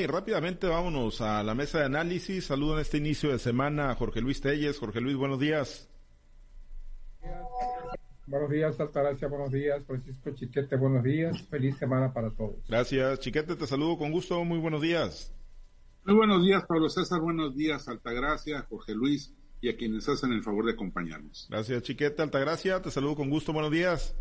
y 0.00 0.06
rápidamente 0.06 0.66
vámonos 0.66 1.20
a 1.20 1.42
la 1.42 1.54
mesa 1.54 1.78
de 1.78 1.84
análisis. 1.84 2.46
Saludo 2.46 2.74
en 2.74 2.80
este 2.80 2.96
inicio 2.96 3.30
de 3.30 3.38
semana 3.38 3.90
a 3.90 3.94
Jorge 3.94 4.20
Luis 4.20 4.40
Telles. 4.40 4.78
Jorge 4.78 5.00
Luis, 5.00 5.16
buenos 5.16 5.38
días. 5.38 5.88
Buenos 8.26 8.50
días, 8.50 8.78
Altagracia, 8.78 9.26
buenos 9.26 9.50
días, 9.50 9.84
Francisco 9.84 10.30
Chiquete, 10.30 10.76
buenos 10.76 11.02
días, 11.02 11.42
feliz 11.48 11.76
semana 11.76 12.12
para 12.12 12.30
todos. 12.30 12.54
Gracias, 12.68 13.18
Chiquete, 13.18 13.56
te 13.56 13.66
saludo 13.66 13.98
con 13.98 14.12
gusto, 14.12 14.44
muy 14.44 14.58
buenos 14.58 14.80
días. 14.80 15.34
Muy 16.04 16.14
buenos 16.14 16.44
días, 16.44 16.64
Pablo 16.64 16.88
César, 16.88 17.20
buenos 17.20 17.56
días, 17.56 17.88
Altagracia, 17.88 18.64
Jorge 18.70 18.94
Luis 18.94 19.34
y 19.60 19.68
a 19.68 19.76
quienes 19.76 20.08
hacen 20.08 20.32
el 20.32 20.44
favor 20.44 20.64
de 20.64 20.72
acompañarnos. 20.72 21.48
Gracias, 21.50 21.82
Chiquete, 21.82 22.22
Altagracia, 22.22 22.80
te 22.80 22.92
saludo 22.92 23.16
con 23.16 23.30
gusto, 23.30 23.52
buenos 23.52 23.72
días. 23.72 24.14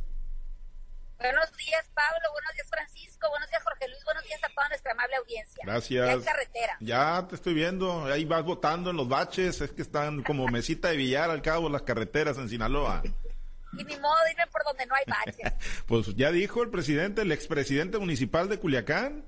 Buenos 1.20 1.52
días, 1.58 1.86
Pablo, 1.94 2.32
buenos 2.32 2.54
días, 2.54 2.68
Francisco, 2.70 3.30
buenos 3.30 3.50
días, 3.50 3.62
Jorge 3.62 3.90
Luis, 3.90 4.04
buenos 4.06 4.24
días 4.24 4.42
a 4.42 4.50
toda 4.56 4.70
nuestra 4.70 4.94
amable 4.94 5.16
audiencia. 5.18 5.64
Gracias. 5.66 6.24
Ya 6.24 6.32
carretera. 6.32 6.78
Ya 6.80 7.28
te 7.28 7.36
estoy 7.36 7.54
viendo, 7.54 8.06
ahí 8.06 8.24
vas 8.24 8.44
votando 8.44 8.92
en 8.92 8.96
los 8.96 9.10
baches, 9.10 9.60
es 9.60 9.72
que 9.72 9.82
están 9.82 10.24
como 10.24 10.48
mesita 10.48 10.90
de 10.90 10.96
billar 10.96 11.30
al 11.30 11.42
cabo 11.42 11.68
las 11.68 11.82
carreteras 11.82 12.38
en 12.38 12.48
Sinaloa. 12.48 13.04
Y 13.74 13.84
ni 13.84 13.98
modo, 13.98 14.16
dime 14.30 14.48
por 14.50 14.64
donde 14.64 14.86
no 14.86 14.96
hay 14.96 15.04
baches. 15.08 15.54
pues 15.88 16.16
ya 16.16 16.32
dijo 16.32 16.64
el 16.64 16.70
presidente, 16.70 17.24
el 17.24 17.34
expresidente 17.34 17.98
municipal 17.98 18.48
de 18.48 18.58
Culiacán, 18.58 19.26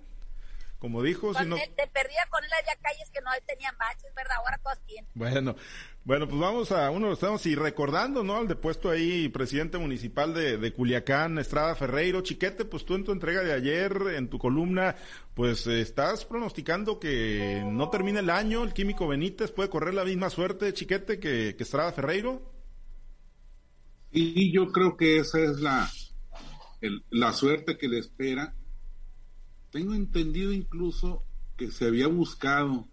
como 0.81 1.03
dijo, 1.03 1.31
con 1.31 1.43
si 1.43 1.47
no... 1.47 1.57
él, 1.57 1.69
te 1.77 1.85
perdía 1.85 2.25
con 2.31 2.43
él 2.43 2.49
allá 2.51 2.75
calles 2.81 3.07
que 3.11 3.21
no 3.21 3.29
tenían 3.45 3.77
baches, 3.77 4.11
¿verdad? 4.15 4.37
Ahora 4.39 4.57
todas 4.63 4.83
tienen. 4.87 5.07
Bueno, 5.13 5.55
bueno, 6.03 6.27
pues 6.27 6.41
vamos 6.41 6.71
a 6.71 6.89
uno, 6.89 7.13
estamos 7.13 7.45
y 7.45 7.53
recordando, 7.53 8.23
¿no? 8.23 8.37
Al 8.37 8.47
depuesto 8.47 8.89
ahí, 8.89 9.29
presidente 9.29 9.77
municipal 9.77 10.33
de, 10.33 10.57
de 10.57 10.73
Culiacán, 10.73 11.37
Estrada 11.37 11.75
Ferreiro, 11.75 12.21
Chiquete, 12.21 12.65
pues 12.65 12.83
tú 12.83 12.95
en 12.95 13.03
tu 13.03 13.11
entrega 13.11 13.43
de 13.43 13.53
ayer, 13.53 13.95
en 14.15 14.27
tu 14.27 14.39
columna, 14.39 14.95
pues 15.35 15.67
eh, 15.67 15.81
estás 15.81 16.25
pronosticando 16.25 16.99
que 16.99 17.63
no 17.63 17.91
termine 17.91 18.21
el 18.21 18.31
año, 18.31 18.63
el 18.63 18.73
químico 18.73 19.07
Benítez 19.07 19.51
puede 19.51 19.69
correr 19.69 19.93
la 19.93 20.03
misma 20.03 20.31
suerte, 20.31 20.73
Chiquete, 20.73 21.19
que, 21.19 21.53
que 21.55 21.63
Estrada 21.63 21.91
Ferreiro. 21.91 22.41
Y 24.11 24.51
yo 24.51 24.71
creo 24.71 24.97
que 24.97 25.17
esa 25.17 25.37
es 25.37 25.59
la, 25.59 25.87
el, 26.81 27.03
la 27.11 27.33
suerte 27.33 27.77
que 27.77 27.87
le 27.87 27.99
espera. 27.99 28.55
Tengo 29.71 29.93
entendido 29.93 30.51
incluso 30.51 31.23
que 31.57 31.71
se 31.71 31.85
había 31.85 32.07
buscado 32.07 32.87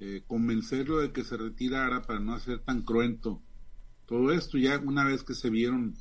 eh, 0.00 0.22
convencerlo 0.26 0.98
de 0.98 1.12
que 1.12 1.24
se 1.24 1.36
retirara 1.36 2.02
para 2.02 2.20
no 2.20 2.34
hacer 2.34 2.60
tan 2.60 2.82
cruento 2.82 3.42
todo 4.06 4.32
esto. 4.32 4.58
Ya 4.58 4.78
una 4.78 5.04
vez 5.04 5.22
que 5.22 5.34
se 5.34 5.50
vieron 5.50 5.94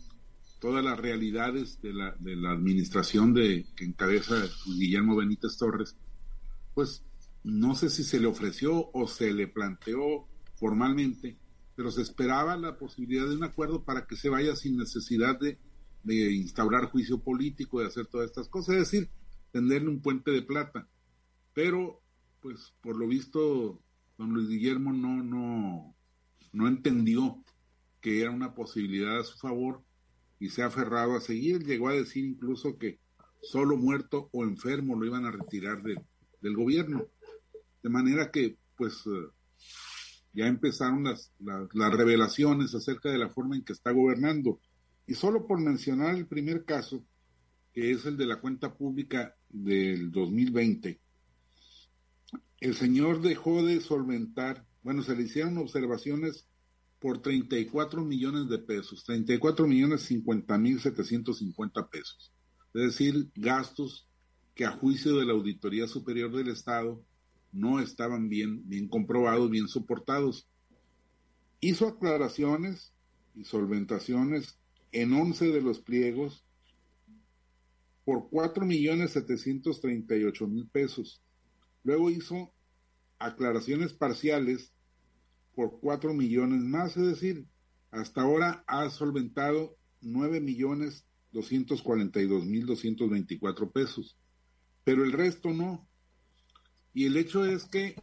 todas 0.59 0.83
las 0.83 0.99
realidades 0.99 1.81
de 1.81 1.93
la, 1.93 2.15
de 2.19 2.35
la 2.35 2.51
administración 2.51 3.33
de 3.33 3.65
que 3.75 3.85
encabeza 3.85 4.35
Guillermo 4.65 5.15
Benítez 5.15 5.57
Torres, 5.57 5.95
pues 6.73 7.03
no 7.43 7.75
sé 7.75 7.89
si 7.89 8.03
se 8.03 8.19
le 8.19 8.27
ofreció 8.27 8.89
o 8.91 9.07
se 9.07 9.31
le 9.31 9.47
planteó 9.47 10.27
formalmente 10.55 11.37
pero 11.75 11.91
se 11.91 12.01
esperaba 12.01 12.55
la 12.55 12.77
posibilidad 12.77 13.27
de 13.27 13.35
un 13.35 13.43
acuerdo 13.43 13.83
para 13.83 14.07
que 14.07 14.15
se 14.15 14.29
vaya 14.29 14.55
sin 14.55 14.77
necesidad 14.77 15.37
de, 15.39 15.59
de 16.03 16.33
instaurar 16.33 16.85
juicio 16.85 17.19
político, 17.19 17.81
de 17.81 17.87
hacer 17.87 18.07
todas 18.07 18.29
estas 18.29 18.47
cosas, 18.47 18.75
es 18.75 18.91
decir, 18.91 19.09
tenderle 19.55 19.87
un 19.87 20.01
puente 20.01 20.31
de 20.31 20.41
plata. 20.41 20.85
Pero, 21.53 22.01
pues, 22.41 22.73
por 22.81 22.97
lo 22.97 23.07
visto, 23.07 23.79
don 24.17 24.33
Luis 24.33 24.49
Guillermo 24.49 24.91
no, 24.91 25.23
no, 25.23 25.95
no 26.51 26.67
entendió 26.67 27.41
que 28.01 28.19
era 28.19 28.31
una 28.31 28.53
posibilidad 28.53 29.17
a 29.17 29.23
su 29.23 29.37
favor 29.37 29.81
y 30.41 30.49
se 30.49 30.61
ha 30.61 30.65
aferrado 30.65 31.15
a 31.15 31.21
seguir. 31.21 31.63
Llegó 31.63 31.87
a 31.87 31.93
decir 31.93 32.25
incluso 32.25 32.77
que 32.77 32.99
solo 33.41 33.77
muerto 33.77 34.27
o 34.33 34.43
enfermo 34.43 34.99
lo 34.99 35.05
iban 35.05 35.23
a 35.23 35.31
retirar 35.31 35.81
de, 35.83 36.03
del 36.41 36.53
gobierno. 36.57 37.07
De 37.81 37.89
manera 37.89 38.31
que, 38.31 38.57
pues, 38.75 39.03
ya 40.33 40.47
empezaron 40.47 41.05
las, 41.05 41.31
las, 41.39 41.73
las, 41.73 41.93
revelaciones 41.93 42.75
acerca 42.75 43.09
de 43.09 43.19
la 43.19 43.29
forma 43.29 43.55
en 43.55 43.63
que 43.63 43.71
está 43.71 43.91
gobernando. 43.91 44.59
Y 45.07 45.13
solo 45.13 45.47
por 45.47 45.61
mencionar 45.61 46.13
el 46.15 46.27
primer 46.27 46.65
caso, 46.65 47.05
que 47.75 47.91
es 47.91 48.05
el 48.05 48.17
de 48.17 48.25
la 48.25 48.41
cuenta 48.41 48.73
pública 48.73 49.35
del 49.63 50.11
2020, 50.11 50.99
el 52.59 52.75
señor 52.75 53.21
dejó 53.21 53.63
de 53.63 53.79
solventar, 53.79 54.65
bueno, 54.83 55.01
se 55.03 55.15
le 55.15 55.23
hicieron 55.23 55.57
observaciones 55.57 56.47
por 56.99 57.21
34 57.21 58.03
millones 58.03 58.49
de 58.49 58.59
pesos, 58.59 59.03
34 59.03 59.67
millones 59.67 60.01
50 60.03 60.57
mil 60.57 60.79
750 60.79 61.89
pesos. 61.89 62.33
Es 62.73 62.81
decir, 62.81 63.29
gastos 63.35 64.07
que 64.53 64.65
a 64.65 64.71
juicio 64.71 65.17
de 65.17 65.25
la 65.25 65.33
Auditoría 65.33 65.87
Superior 65.87 66.35
del 66.35 66.49
Estado 66.49 67.03
no 67.51 67.79
estaban 67.79 68.29
bien, 68.29 68.67
bien 68.67 68.87
comprobados, 68.87 69.49
bien 69.49 69.67
soportados. 69.67 70.47
Hizo 71.59 71.87
aclaraciones 71.87 72.93
y 73.35 73.45
solventaciones 73.45 74.57
en 74.91 75.13
11 75.13 75.47
de 75.47 75.61
los 75.61 75.79
pliegos 75.79 76.44
por 78.05 78.29
cuatro 78.29 78.65
millones 78.65 79.11
setecientos 79.11 79.81
treinta 79.81 80.15
y 80.15 80.23
ocho 80.23 80.47
mil 80.47 80.67
pesos. 80.69 81.21
Luego 81.83 82.09
hizo 82.09 82.53
aclaraciones 83.19 83.93
parciales 83.93 84.71
por 85.55 85.79
cuatro 85.79 86.13
millones 86.13 86.61
más, 86.61 86.95
es 86.95 87.07
decir, 87.07 87.45
hasta 87.91 88.21
ahora 88.21 88.63
ha 88.67 88.89
solventado 88.89 89.75
nueve 90.01 90.39
millones 90.39 91.05
doscientos 91.31 91.81
cuarenta 91.81 92.21
y 92.21 92.27
dos 92.27 92.45
mil 92.45 92.65
doscientos 92.65 93.09
veinticuatro 93.09 93.71
pesos, 93.71 94.17
pero 94.83 95.03
el 95.03 95.11
resto 95.11 95.51
no. 95.51 95.87
Y 96.93 97.05
el 97.07 97.17
hecho 97.17 97.45
es 97.45 97.65
que, 97.65 97.95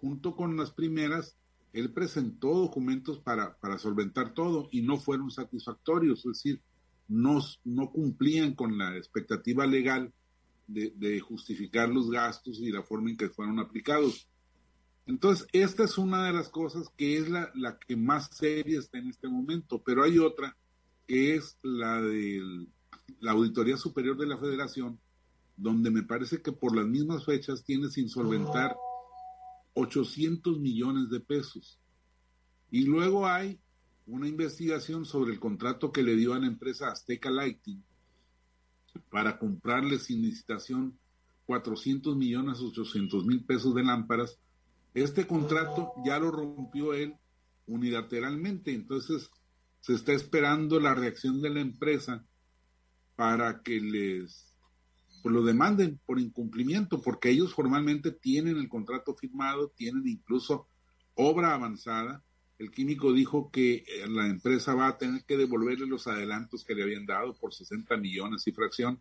junto 0.00 0.36
con 0.36 0.56
las 0.56 0.70
primeras, 0.70 1.36
él 1.72 1.92
presentó 1.92 2.54
documentos 2.54 3.18
para, 3.20 3.56
para 3.58 3.78
solventar 3.78 4.34
todo 4.34 4.68
y 4.70 4.82
no 4.82 4.98
fueron 4.98 5.30
satisfactorios, 5.30 6.20
es 6.20 6.42
decir, 6.42 6.62
no, 7.10 7.40
no 7.64 7.90
cumplían 7.90 8.54
con 8.54 8.78
la 8.78 8.96
expectativa 8.96 9.66
legal 9.66 10.12
de, 10.68 10.92
de, 10.96 11.18
justificar 11.18 11.88
los 11.88 12.08
gastos 12.08 12.60
y 12.60 12.70
la 12.70 12.84
forma 12.84 13.10
en 13.10 13.16
que 13.16 13.28
fueron 13.28 13.58
aplicados. 13.58 14.28
Entonces, 15.06 15.48
esta 15.52 15.82
es 15.82 15.98
una 15.98 16.24
de 16.24 16.32
las 16.32 16.48
cosas 16.48 16.88
que 16.96 17.18
es 17.18 17.28
la, 17.28 17.50
la 17.56 17.76
que 17.80 17.96
más 17.96 18.28
seria 18.30 18.78
está 18.78 18.98
en 18.98 19.08
este 19.08 19.28
momento, 19.28 19.82
pero 19.82 20.04
hay 20.04 20.20
otra 20.20 20.56
que 21.08 21.34
es 21.34 21.58
la 21.62 22.00
de 22.00 22.68
la 23.18 23.32
Auditoría 23.32 23.76
Superior 23.76 24.16
de 24.16 24.28
la 24.28 24.38
Federación, 24.38 25.00
donde 25.56 25.90
me 25.90 26.04
parece 26.04 26.40
que 26.40 26.52
por 26.52 26.76
las 26.76 26.86
mismas 26.86 27.24
fechas 27.24 27.64
tiene 27.64 27.88
sin 27.88 28.08
solventar 28.08 28.76
800 29.74 30.60
millones 30.60 31.10
de 31.10 31.18
pesos. 31.18 31.80
Y 32.70 32.84
luego 32.84 33.26
hay 33.26 33.58
una 34.10 34.28
investigación 34.28 35.04
sobre 35.04 35.32
el 35.32 35.40
contrato 35.40 35.92
que 35.92 36.02
le 36.02 36.16
dio 36.16 36.34
a 36.34 36.38
la 36.38 36.46
empresa 36.46 36.90
Azteca 36.90 37.30
Lighting 37.30 37.82
para 39.08 39.38
comprarle 39.38 39.98
sin 39.98 40.22
licitación 40.22 40.98
400 41.46 42.16
millones 42.16 42.60
800 42.60 43.24
mil 43.24 43.44
pesos 43.44 43.74
de 43.74 43.84
lámparas. 43.84 44.38
Este 44.94 45.26
contrato 45.26 45.92
ya 46.04 46.18
lo 46.18 46.30
rompió 46.30 46.92
él 46.92 47.14
unilateralmente, 47.66 48.74
entonces 48.74 49.30
se 49.80 49.94
está 49.94 50.12
esperando 50.12 50.80
la 50.80 50.94
reacción 50.94 51.40
de 51.40 51.50
la 51.50 51.60
empresa 51.60 52.24
para 53.16 53.62
que 53.62 53.80
les 53.80 54.50
pues 55.22 55.34
lo 55.34 55.42
demanden 55.42 56.00
por 56.06 56.18
incumplimiento, 56.18 57.02
porque 57.02 57.30
ellos 57.30 57.52
formalmente 57.52 58.10
tienen 58.10 58.56
el 58.56 58.68
contrato 58.68 59.14
firmado, 59.14 59.68
tienen 59.76 60.06
incluso 60.08 60.66
obra 61.14 61.54
avanzada. 61.54 62.24
El 62.60 62.70
químico 62.70 63.14
dijo 63.14 63.50
que 63.50 63.76
eh, 63.76 64.06
la 64.06 64.26
empresa 64.26 64.74
va 64.74 64.88
a 64.88 64.98
tener 64.98 65.24
que 65.24 65.38
devolverle 65.38 65.86
los 65.86 66.06
adelantos 66.06 66.62
que 66.62 66.74
le 66.74 66.82
habían 66.82 67.06
dado 67.06 67.32
por 67.32 67.54
60 67.54 67.96
millones 67.96 68.46
y 68.46 68.52
fracción, 68.52 69.00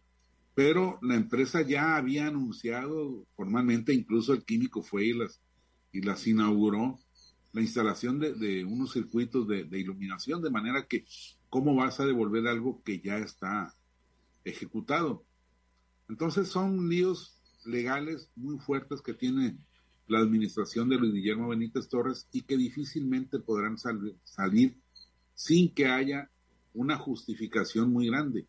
pero 0.56 0.98
la 1.02 1.16
empresa 1.16 1.62
ya 1.62 1.98
había 1.98 2.28
anunciado 2.28 3.28
formalmente, 3.36 3.94
incluso 3.94 4.32
el 4.32 4.46
químico 4.46 4.82
fue 4.82 5.08
y 5.08 5.14
las, 5.14 5.42
y 5.92 6.02
las 6.02 6.26
inauguró, 6.26 7.00
la 7.52 7.60
instalación 7.60 8.18
de, 8.18 8.34
de 8.34 8.64
unos 8.64 8.94
circuitos 8.94 9.46
de, 9.46 9.66
de 9.66 9.78
iluminación, 9.78 10.42
de 10.42 10.52
manera 10.52 10.88
que, 10.88 11.04
¿cómo 11.50 11.76
vas 11.76 12.00
a 12.00 12.06
devolver 12.06 12.48
algo 12.48 12.82
que 12.82 13.02
ya 13.02 13.18
está 13.18 13.76
ejecutado? 14.46 15.26
Entonces 16.08 16.48
son 16.48 16.88
líos 16.88 17.42
legales 17.66 18.32
muy 18.38 18.58
fuertes 18.58 19.02
que 19.02 19.14
tiene 19.14 19.58
la 20.10 20.20
administración 20.20 20.90
de 20.90 20.98
Luis 20.98 21.14
Guillermo 21.14 21.50
Benítez 21.50 21.88
Torres 21.88 22.28
y 22.32 22.42
que 22.42 22.58
difícilmente 22.58 23.40
podrán 23.40 23.78
sal 23.78 24.16
salir 24.24 24.76
sin 25.36 25.74
que 25.74 25.86
haya 25.86 26.30
una 26.74 26.98
justificación 26.98 27.92
muy 27.94 28.08
grande. 28.08 28.48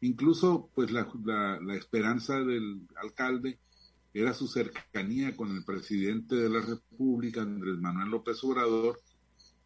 Incluso, 0.00 0.70
pues 0.74 0.90
la, 0.90 1.08
la, 1.24 1.60
la, 1.60 1.76
esperanza 1.76 2.40
del 2.40 2.88
alcalde 2.96 3.60
era 4.14 4.34
su 4.34 4.48
cercanía 4.48 5.36
con 5.36 5.54
el 5.54 5.64
presidente 5.64 6.34
de 6.34 6.48
la 6.48 6.60
República, 6.60 7.42
Andrés 7.42 7.78
Manuel 7.78 8.10
López 8.10 8.42
Obrador, 8.42 9.00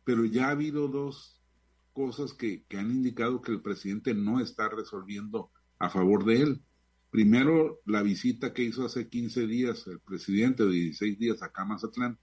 pero 0.05 0.25
ya 0.25 0.49
ha 0.49 0.51
habido 0.51 0.89
dos 0.89 1.41
cosas 1.93 2.35
que, 2.35 2.65
que 2.65 2.77
han 2.77 2.91
indicado 2.91 3.41
que 3.41 3.53
el 3.53 3.63
presidente 3.63 4.15
no 4.15 4.41
está 4.41 4.69
resolviendo 4.69 5.51
a 5.79 5.89
favor 5.89 6.25
de 6.25 6.43
él. 6.43 6.63
Primero, 7.17 7.81
la 7.87 8.03
visita 8.03 8.53
que 8.53 8.63
hizo 8.63 8.85
hace 8.85 9.09
15 9.09 9.47
días 9.47 9.87
el 9.87 10.01
presidente, 10.01 10.65
o 10.65 10.69
16 10.69 11.19
días 11.19 11.43
acá 11.43 11.63
a 11.63 11.65
Mazatlán, 11.65 12.19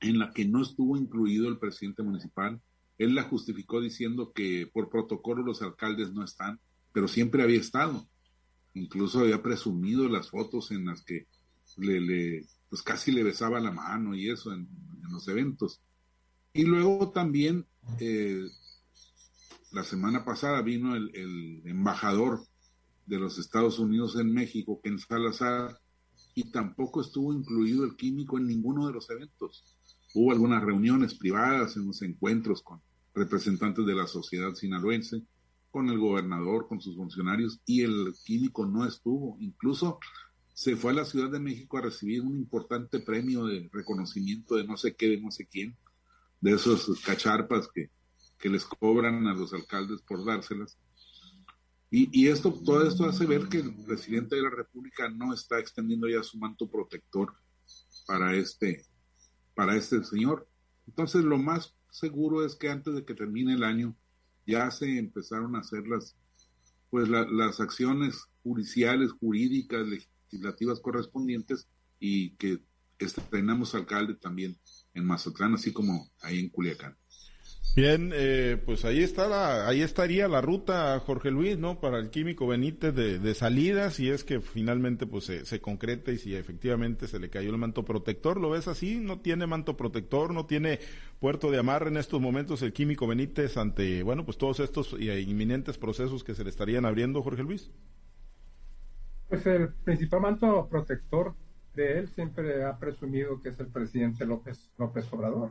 en 0.00 0.18
la 0.18 0.32
que 0.32 0.46
no 0.46 0.62
estuvo 0.62 0.96
incluido 0.96 1.48
el 1.48 1.58
presidente 1.58 2.02
municipal. 2.02 2.62
Él 2.96 3.14
la 3.14 3.24
justificó 3.24 3.82
diciendo 3.82 4.32
que 4.32 4.70
por 4.72 4.88
protocolo 4.88 5.42
los 5.42 5.60
alcaldes 5.60 6.14
no 6.14 6.24
están, 6.24 6.60
pero 6.94 7.08
siempre 7.08 7.42
había 7.42 7.60
estado. 7.60 8.08
Incluso 8.72 9.20
había 9.20 9.42
presumido 9.42 10.08
las 10.08 10.30
fotos 10.30 10.70
en 10.70 10.86
las 10.86 11.02
que 11.02 11.26
le, 11.76 12.46
pues 12.70 12.80
casi 12.80 13.12
le 13.12 13.22
besaba 13.22 13.60
la 13.60 13.70
mano 13.70 14.14
y 14.14 14.30
eso 14.30 14.54
en, 14.54 14.66
los 15.10 15.28
eventos. 15.28 15.82
Y 16.54 16.62
luego 16.62 17.10
también, 17.10 17.66
eh, 18.00 18.46
la 19.72 19.84
semana 19.84 20.24
pasada 20.24 20.62
vino 20.62 20.96
el 20.96 21.60
embajador 21.66 22.46
de 23.06 23.18
los 23.18 23.38
Estados 23.38 23.78
Unidos 23.78 24.16
en 24.16 24.32
México, 24.32 24.80
Ken 24.82 24.98
Salazar, 24.98 25.78
y 26.34 26.50
tampoco 26.50 27.00
estuvo 27.00 27.32
incluido 27.32 27.84
el 27.84 27.96
químico 27.96 28.38
en 28.38 28.46
ninguno 28.46 28.86
de 28.86 28.92
los 28.92 29.08
eventos. 29.10 29.64
Hubo 30.14 30.32
algunas 30.32 30.62
reuniones 30.62 31.14
privadas, 31.14 31.76
unos 31.76 32.02
encuentros 32.02 32.62
con 32.62 32.80
representantes 33.14 33.86
de 33.86 33.94
la 33.94 34.06
sociedad 34.06 34.54
sinaloense, 34.54 35.22
con 35.70 35.88
el 35.88 35.98
gobernador, 35.98 36.68
con 36.68 36.80
sus 36.80 36.96
funcionarios, 36.96 37.60
y 37.66 37.82
el 37.82 38.14
químico 38.24 38.66
no 38.66 38.86
estuvo. 38.86 39.36
Incluso 39.40 39.98
se 40.52 40.76
fue 40.76 40.92
a 40.92 40.94
la 40.94 41.04
Ciudad 41.04 41.30
de 41.30 41.40
México 41.40 41.78
a 41.78 41.82
recibir 41.82 42.22
un 42.22 42.36
importante 42.36 43.00
premio 43.00 43.44
de 43.44 43.68
reconocimiento 43.72 44.54
de 44.54 44.64
no 44.64 44.76
sé 44.76 44.94
qué, 44.94 45.08
de 45.08 45.20
no 45.20 45.30
sé 45.30 45.46
quién, 45.46 45.76
de 46.40 46.52
esos 46.52 47.00
cacharpas 47.00 47.68
que, 47.74 47.90
que 48.38 48.48
les 48.48 48.64
cobran 48.64 49.26
a 49.26 49.34
los 49.34 49.52
alcaldes 49.52 50.00
por 50.02 50.24
dárselas. 50.24 50.78
Y, 51.96 52.26
esto, 52.26 52.52
todo 52.52 52.88
esto 52.88 53.04
hace 53.04 53.24
ver 53.24 53.48
que 53.48 53.58
el 53.58 53.72
presidente 53.72 54.34
de 54.34 54.42
la 54.42 54.50
República 54.50 55.08
no 55.08 55.32
está 55.32 55.60
extendiendo 55.60 56.08
ya 56.08 56.24
su 56.24 56.36
manto 56.38 56.68
protector 56.68 57.32
para 58.04 58.34
este, 58.34 58.84
para 59.54 59.76
este 59.76 60.02
señor. 60.02 60.48
Entonces, 60.88 61.22
lo 61.22 61.38
más 61.38 61.72
seguro 61.92 62.44
es 62.44 62.56
que 62.56 62.68
antes 62.68 62.96
de 62.96 63.04
que 63.04 63.14
termine 63.14 63.54
el 63.54 63.62
año 63.62 63.94
ya 64.44 64.72
se 64.72 64.98
empezaron 64.98 65.54
a 65.54 65.60
hacer 65.60 65.86
las, 65.86 66.16
pues 66.90 67.08
las 67.08 67.60
acciones 67.60 68.24
judiciales, 68.42 69.12
jurídicas, 69.12 69.86
legislativas 69.86 70.80
correspondientes 70.80 71.68
y 72.00 72.30
que 72.30 72.60
estrenamos 72.98 73.72
alcalde 73.76 74.14
también 74.14 74.58
en 74.94 75.04
Mazatlán, 75.04 75.54
así 75.54 75.72
como 75.72 76.10
ahí 76.22 76.40
en 76.40 76.48
Culiacán. 76.48 76.96
Bien, 77.76 78.12
eh, 78.14 78.62
pues 78.64 78.84
ahí 78.84 79.02
está 79.02 79.26
la, 79.26 79.66
ahí 79.66 79.82
estaría 79.82 80.28
la 80.28 80.40
ruta, 80.40 81.00
Jorge 81.00 81.32
Luis, 81.32 81.58
¿no? 81.58 81.80
Para 81.80 81.98
el 81.98 82.10
químico 82.10 82.46
Benítez 82.46 82.94
de, 82.94 83.18
de 83.18 83.34
salida, 83.34 83.90
si 83.90 84.10
es 84.10 84.22
que 84.22 84.40
finalmente 84.40 85.08
pues 85.08 85.24
se, 85.24 85.44
se, 85.44 85.60
concreta 85.60 86.12
y 86.12 86.18
si 86.18 86.36
efectivamente 86.36 87.08
se 87.08 87.18
le 87.18 87.30
cayó 87.30 87.50
el 87.50 87.58
manto 87.58 87.84
protector, 87.84 88.40
¿lo 88.40 88.50
ves 88.50 88.68
así? 88.68 89.00
¿No 89.00 89.18
tiene 89.18 89.48
manto 89.48 89.76
protector? 89.76 90.32
¿No 90.32 90.46
tiene 90.46 90.78
puerto 91.18 91.50
de 91.50 91.58
amarre 91.58 91.88
en 91.88 91.96
estos 91.96 92.20
momentos 92.20 92.62
el 92.62 92.72
químico 92.72 93.08
Benítez 93.08 93.56
ante, 93.56 94.04
bueno, 94.04 94.24
pues 94.24 94.38
todos 94.38 94.60
estos 94.60 94.92
eh, 94.92 95.20
inminentes 95.22 95.76
procesos 95.76 96.22
que 96.22 96.36
se 96.36 96.44
le 96.44 96.50
estarían 96.50 96.86
abriendo, 96.86 97.24
Jorge 97.24 97.42
Luis? 97.42 97.72
Pues 99.28 99.44
el 99.46 99.70
principal 99.82 100.20
manto 100.20 100.68
protector 100.70 101.34
de 101.74 101.98
él 101.98 102.08
siempre 102.10 102.62
ha 102.62 102.78
presumido 102.78 103.42
que 103.42 103.48
es 103.48 103.58
el 103.58 103.66
presidente 103.66 104.24
López, 104.24 104.70
López 104.78 105.12
Obrador 105.12 105.50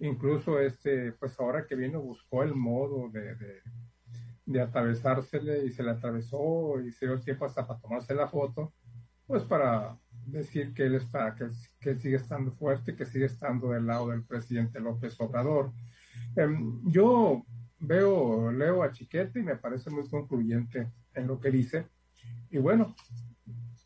Incluso 0.00 0.58
este, 0.58 1.12
pues 1.12 1.38
ahora 1.38 1.66
que 1.66 1.76
vino 1.76 2.00
buscó 2.00 2.42
el 2.42 2.54
modo 2.54 3.10
de, 3.10 3.36
de, 4.46 4.60
atravesársele 4.60 5.66
y 5.66 5.70
se 5.70 5.82
le 5.82 5.90
atravesó 5.90 6.80
y 6.80 6.90
se 6.90 7.06
dio 7.06 7.20
tiempo 7.20 7.44
hasta 7.44 7.66
para 7.66 7.80
tomarse 7.80 8.14
la 8.14 8.26
foto, 8.26 8.72
pues 9.26 9.44
para 9.44 9.98
decir 10.26 10.72
que 10.72 10.84
él 10.86 10.94
está, 10.94 11.34
que, 11.34 11.48
que 11.80 11.96
sigue 11.96 12.16
estando 12.16 12.50
fuerte, 12.52 12.96
que 12.96 13.04
sigue 13.04 13.26
estando 13.26 13.70
del 13.70 13.86
lado 13.86 14.08
del 14.08 14.24
presidente 14.24 14.80
López 14.80 15.20
Obrador. 15.20 15.72
Em, 16.34 16.80
yo 16.90 17.44
veo, 17.78 18.50
leo 18.50 18.82
a 18.82 18.92
Chiquete 18.92 19.40
y 19.40 19.42
me 19.42 19.56
parece 19.56 19.90
muy 19.90 20.08
concluyente 20.08 20.90
en 21.14 21.26
lo 21.26 21.38
que 21.38 21.50
dice. 21.50 21.86
Y 22.50 22.58
bueno, 22.58 22.94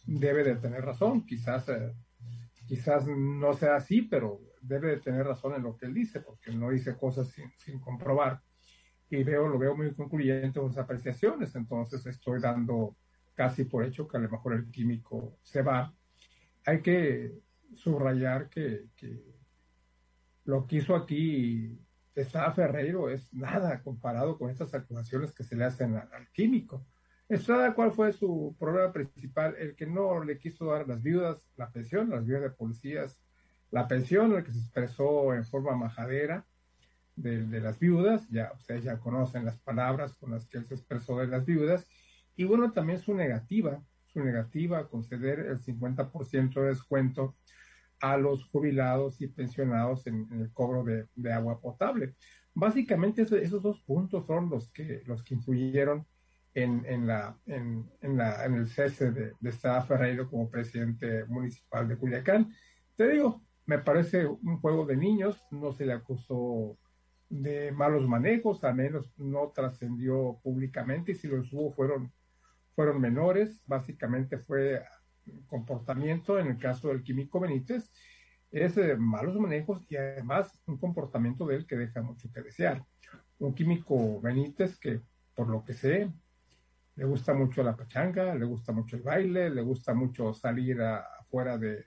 debe 0.06 0.44
de 0.44 0.56
tener 0.56 0.84
razón, 0.84 1.26
quizás, 1.26 1.68
eh, 1.68 1.92
quizás 2.66 3.06
no 3.06 3.52
sea 3.54 3.76
así, 3.76 4.02
pero 4.02 4.40
debe 4.66 4.90
de 4.90 5.00
tener 5.00 5.26
razón 5.26 5.54
en 5.54 5.62
lo 5.62 5.76
que 5.76 5.86
él 5.86 5.94
dice, 5.94 6.20
porque 6.20 6.52
no 6.52 6.70
dice 6.70 6.96
cosas 6.96 7.34
sin, 7.56 7.80
comprobar. 7.80 8.40
Y 9.10 9.22
veo, 9.22 9.46
lo 9.46 9.58
veo 9.58 9.76
muy 9.76 9.94
concluyente 9.94 10.58
con 10.58 10.70
sus 10.70 10.78
apreciaciones, 10.78 11.54
entonces 11.54 12.04
estoy 12.06 12.40
dando 12.40 12.96
casi 13.34 13.64
por 13.64 13.84
hecho 13.84 14.08
que 14.08 14.16
a 14.16 14.20
lo 14.20 14.30
mejor 14.30 14.54
el 14.54 14.70
químico 14.70 15.38
se 15.42 15.62
va. 15.62 15.92
Hay 16.66 16.80
que 16.80 17.32
subrayar 17.74 18.48
que, 18.48 18.88
lo 20.44 20.66
que 20.66 20.76
hizo 20.76 20.94
aquí 20.94 21.78
Estrada 22.14 22.52
Ferreiro 22.52 23.08
es 23.08 23.32
nada 23.32 23.82
comparado 23.82 24.38
con 24.38 24.50
estas 24.50 24.72
acusaciones 24.74 25.32
que 25.32 25.42
se 25.42 25.56
le 25.56 25.64
hacen 25.64 25.96
al, 25.96 26.28
químico. 26.32 26.86
Estrada, 27.28 27.74
¿cuál 27.74 27.92
fue 27.92 28.12
su 28.12 28.54
problema 28.58 28.92
principal? 28.92 29.56
El 29.58 29.74
que 29.74 29.86
no 29.86 30.22
le 30.22 30.38
quiso 30.38 30.66
dar 30.66 30.82
a 30.82 30.86
las 30.86 31.02
viudas 31.02 31.42
la 31.56 31.70
pensión, 31.70 32.10
las 32.10 32.24
viudas 32.24 32.42
de 32.42 32.50
policías 32.50 33.23
la 33.74 33.88
pensión, 33.88 34.32
el 34.36 34.44
que 34.44 34.52
se 34.52 34.60
expresó 34.60 35.34
en 35.34 35.44
forma 35.44 35.74
majadera 35.74 36.46
de, 37.16 37.60
las 37.60 37.80
viudas, 37.80 38.28
ya 38.30 38.52
ustedes 38.54 38.84
ya 38.84 39.00
conocen 39.00 39.44
las 39.44 39.58
palabras 39.58 40.14
con 40.14 40.30
las 40.30 40.46
que 40.46 40.58
él 40.58 40.66
se 40.68 40.74
expresó 40.74 41.18
de 41.18 41.26
las 41.26 41.44
viudas, 41.44 41.84
y 42.36 42.44
bueno, 42.44 42.70
también 42.70 43.00
su 43.00 43.14
negativa, 43.14 43.82
su 44.06 44.20
negativa 44.20 44.78
a 44.78 44.86
conceder 44.86 45.40
el 45.40 45.60
50% 45.60 46.54
de 46.54 46.68
descuento 46.68 47.34
a 48.00 48.16
los 48.16 48.44
jubilados 48.44 49.20
y 49.20 49.26
pensionados 49.26 50.06
en, 50.06 50.28
el 50.30 50.52
cobro 50.52 50.84
de, 50.84 51.32
agua 51.32 51.60
potable. 51.60 52.14
Básicamente 52.54 53.22
esos, 53.22 53.60
dos 53.60 53.80
puntos 53.80 54.24
son 54.24 54.50
los 54.50 54.70
que, 54.70 55.02
los 55.06 55.24
que 55.24 55.34
influyeron 55.34 56.06
en, 56.54 56.84
en, 56.86 57.08
la, 57.08 57.36
en, 57.46 57.90
el 58.00 58.68
cese 58.68 59.10
de, 59.10 59.32
de 59.40 59.50
Estrada 59.50 59.82
Ferreiro 59.82 60.30
como 60.30 60.48
presidente 60.48 61.24
municipal 61.24 61.88
de 61.88 61.96
Culiacán. 61.96 62.54
Te 62.94 63.08
digo, 63.08 63.42
me 63.66 63.78
parece 63.78 64.26
un 64.26 64.60
juego 64.60 64.84
de 64.84 64.96
niños, 64.96 65.40
no 65.50 65.72
se 65.72 65.86
le 65.86 65.92
acusó 65.92 66.76
de 67.28 67.72
malos 67.72 68.06
manejos, 68.06 68.62
al 68.64 68.74
menos 68.74 69.12
no 69.18 69.50
trascendió 69.54 70.38
públicamente 70.42 71.12
y 71.12 71.14
si 71.14 71.28
los 71.28 71.52
hubo 71.52 71.72
fueron, 71.72 72.12
fueron 72.74 73.00
menores, 73.00 73.62
básicamente 73.66 74.38
fue 74.38 74.82
comportamiento 75.46 76.38
en 76.38 76.48
el 76.48 76.58
caso 76.58 76.88
del 76.88 77.02
químico 77.02 77.40
Benítez, 77.40 77.90
es 78.50 78.74
de 78.76 78.96
malos 78.96 79.36
manejos 79.36 79.84
y 79.90 79.96
además 79.96 80.62
un 80.66 80.78
comportamiento 80.78 81.46
de 81.46 81.56
él 81.56 81.66
que 81.66 81.76
deja 81.76 82.02
mucho 82.02 82.30
que 82.30 82.42
desear. 82.42 82.84
Un 83.38 83.54
químico 83.54 84.20
Benítez 84.20 84.78
que, 84.78 85.00
por 85.34 85.48
lo 85.48 85.64
que 85.64 85.72
sé, 85.72 86.12
le 86.94 87.04
gusta 87.04 87.34
mucho 87.34 87.62
la 87.64 87.74
pachanga, 87.74 88.34
le 88.34 88.44
gusta 88.44 88.70
mucho 88.72 88.96
el 88.96 89.02
baile, 89.02 89.50
le 89.50 89.62
gusta 89.62 89.94
mucho 89.94 90.32
salir 90.34 90.80
afuera 90.80 91.58
de, 91.58 91.86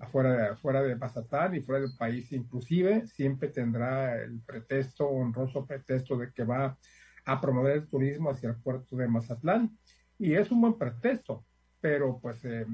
afuera 0.00 0.52
afuera 0.52 0.82
de 0.82 0.96
Mazatán 0.96 1.54
y 1.54 1.60
fuera 1.60 1.82
del 1.82 1.96
país 1.96 2.32
inclusive, 2.32 3.06
siempre 3.06 3.48
tendrá 3.48 4.20
el 4.20 4.40
pretexto, 4.40 5.06
honroso 5.08 5.66
pretexto 5.66 6.16
de 6.16 6.32
que 6.32 6.44
va 6.44 6.76
a 7.24 7.40
promover 7.40 7.76
el 7.76 7.88
turismo 7.88 8.30
hacia 8.30 8.48
el 8.48 8.56
puerto 8.56 8.96
de 8.96 9.06
Mazatlán. 9.06 9.78
Y 10.18 10.34
es 10.34 10.50
un 10.50 10.60
buen 10.60 10.74
pretexto, 10.76 11.44
pero 11.80 12.18
pues 12.18 12.44
eh, 12.44 12.66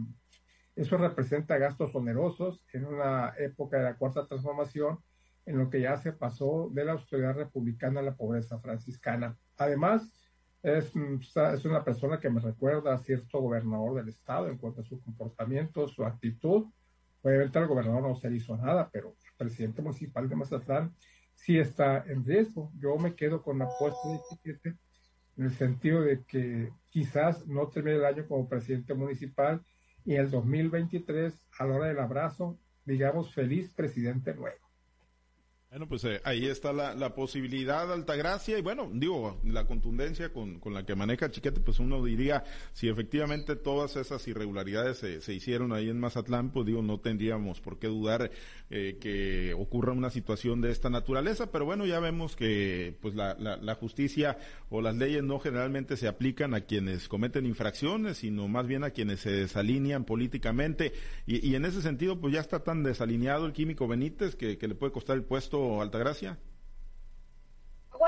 eso 0.74 0.96
representa 0.96 1.58
gastos 1.58 1.94
onerosos 1.94 2.62
en 2.72 2.86
una 2.86 3.34
época 3.38 3.78
de 3.78 3.84
la 3.84 3.96
cuarta 3.96 4.26
transformación 4.26 4.98
en 5.44 5.58
lo 5.58 5.70
que 5.70 5.80
ya 5.80 5.96
se 5.96 6.12
pasó 6.12 6.70
de 6.72 6.84
la 6.84 6.92
austeridad 6.92 7.36
republicana 7.36 8.00
a 8.00 8.02
la 8.02 8.16
pobreza 8.16 8.58
franciscana. 8.58 9.36
Además, 9.58 10.12
es, 10.62 10.92
es 11.54 11.64
una 11.64 11.84
persona 11.84 12.18
que 12.18 12.30
me 12.30 12.40
recuerda 12.40 12.94
a 12.94 12.98
cierto 12.98 13.40
gobernador 13.40 13.94
del 13.94 14.08
estado 14.08 14.48
en 14.48 14.58
cuanto 14.58 14.80
a 14.80 14.84
su 14.84 15.00
comportamiento, 15.00 15.86
su 15.86 16.04
actitud, 16.04 16.66
Obviamente 17.22 17.58
el 17.58 17.66
gobernador 17.66 18.02
no 18.02 18.14
se 18.14 18.32
hizo 18.32 18.56
nada, 18.56 18.88
pero 18.92 19.08
el 19.08 19.36
presidente 19.36 19.82
municipal 19.82 20.28
de 20.28 20.36
Mazatlán 20.36 20.94
sí 21.34 21.58
está 21.58 22.04
en 22.06 22.24
riesgo. 22.24 22.72
Yo 22.78 22.96
me 22.96 23.14
quedo 23.14 23.42
con 23.42 23.58
la 23.58 23.66
apuesta 23.66 24.08
de 24.08 24.20
Chiquete 24.28 24.76
en 25.36 25.44
el 25.44 25.50
sentido 25.50 26.02
de 26.02 26.24
que 26.24 26.70
quizás 26.90 27.46
no 27.46 27.68
termine 27.68 27.96
el 27.96 28.04
año 28.04 28.26
como 28.26 28.48
presidente 28.48 28.94
municipal 28.94 29.62
y 30.04 30.14
en 30.14 30.20
el 30.20 30.30
2023, 30.30 31.34
a 31.58 31.66
la 31.66 31.74
hora 31.74 31.88
del 31.88 31.98
abrazo, 31.98 32.58
digamos 32.84 33.34
feliz 33.34 33.74
presidente 33.74 34.34
nuevo. 34.34 34.65
Bueno, 35.68 35.88
pues 35.88 36.04
eh, 36.04 36.20
ahí 36.22 36.46
está 36.46 36.72
la, 36.72 36.94
la, 36.94 37.12
posibilidad, 37.12 37.92
Altagracia, 37.92 38.56
y 38.56 38.62
bueno, 38.62 38.88
digo, 38.94 39.40
la 39.44 39.66
contundencia 39.66 40.32
con, 40.32 40.60
con, 40.60 40.72
la 40.72 40.86
que 40.86 40.94
maneja 40.94 41.28
Chiquete, 41.28 41.60
pues 41.60 41.80
uno 41.80 42.02
diría, 42.04 42.44
si 42.72 42.88
efectivamente 42.88 43.56
todas 43.56 43.96
esas 43.96 44.26
irregularidades 44.28 44.98
se, 44.98 45.20
se 45.20 45.34
hicieron 45.34 45.72
ahí 45.72 45.90
en 45.90 45.98
Mazatlán, 45.98 46.50
pues 46.50 46.66
digo, 46.66 46.82
no 46.82 47.00
tendríamos 47.00 47.60
por 47.60 47.80
qué 47.80 47.88
dudar 47.88 48.30
eh, 48.70 48.96
que 49.00 49.54
ocurra 49.54 49.92
una 49.92 50.08
situación 50.08 50.60
de 50.60 50.70
esta 50.70 50.88
naturaleza, 50.88 51.50
pero 51.50 51.64
bueno, 51.64 51.84
ya 51.84 51.98
vemos 51.98 52.36
que 52.36 52.96
pues 53.02 53.16
la, 53.16 53.34
la, 53.34 53.56
la 53.56 53.74
justicia 53.74 54.38
o 54.70 54.80
las 54.80 54.94
leyes 54.94 55.24
no 55.24 55.40
generalmente 55.40 55.96
se 55.96 56.06
aplican 56.06 56.54
a 56.54 56.60
quienes 56.60 57.08
cometen 57.08 57.44
infracciones, 57.44 58.18
sino 58.18 58.46
más 58.46 58.68
bien 58.68 58.84
a 58.84 58.90
quienes 58.90 59.18
se 59.18 59.32
desalinean 59.32 60.04
políticamente, 60.04 60.92
y, 61.26 61.44
y 61.44 61.56
en 61.56 61.64
ese 61.64 61.82
sentido, 61.82 62.20
pues 62.20 62.32
ya 62.32 62.40
está 62.40 62.60
tan 62.62 62.84
desalineado 62.84 63.46
el 63.46 63.52
químico 63.52 63.88
Benítez 63.88 64.36
que, 64.36 64.58
que 64.58 64.68
le 64.68 64.76
puede 64.76 64.92
costar 64.92 65.16
el 65.16 65.24
puesto 65.24 65.55
Altagracia? 65.80 66.38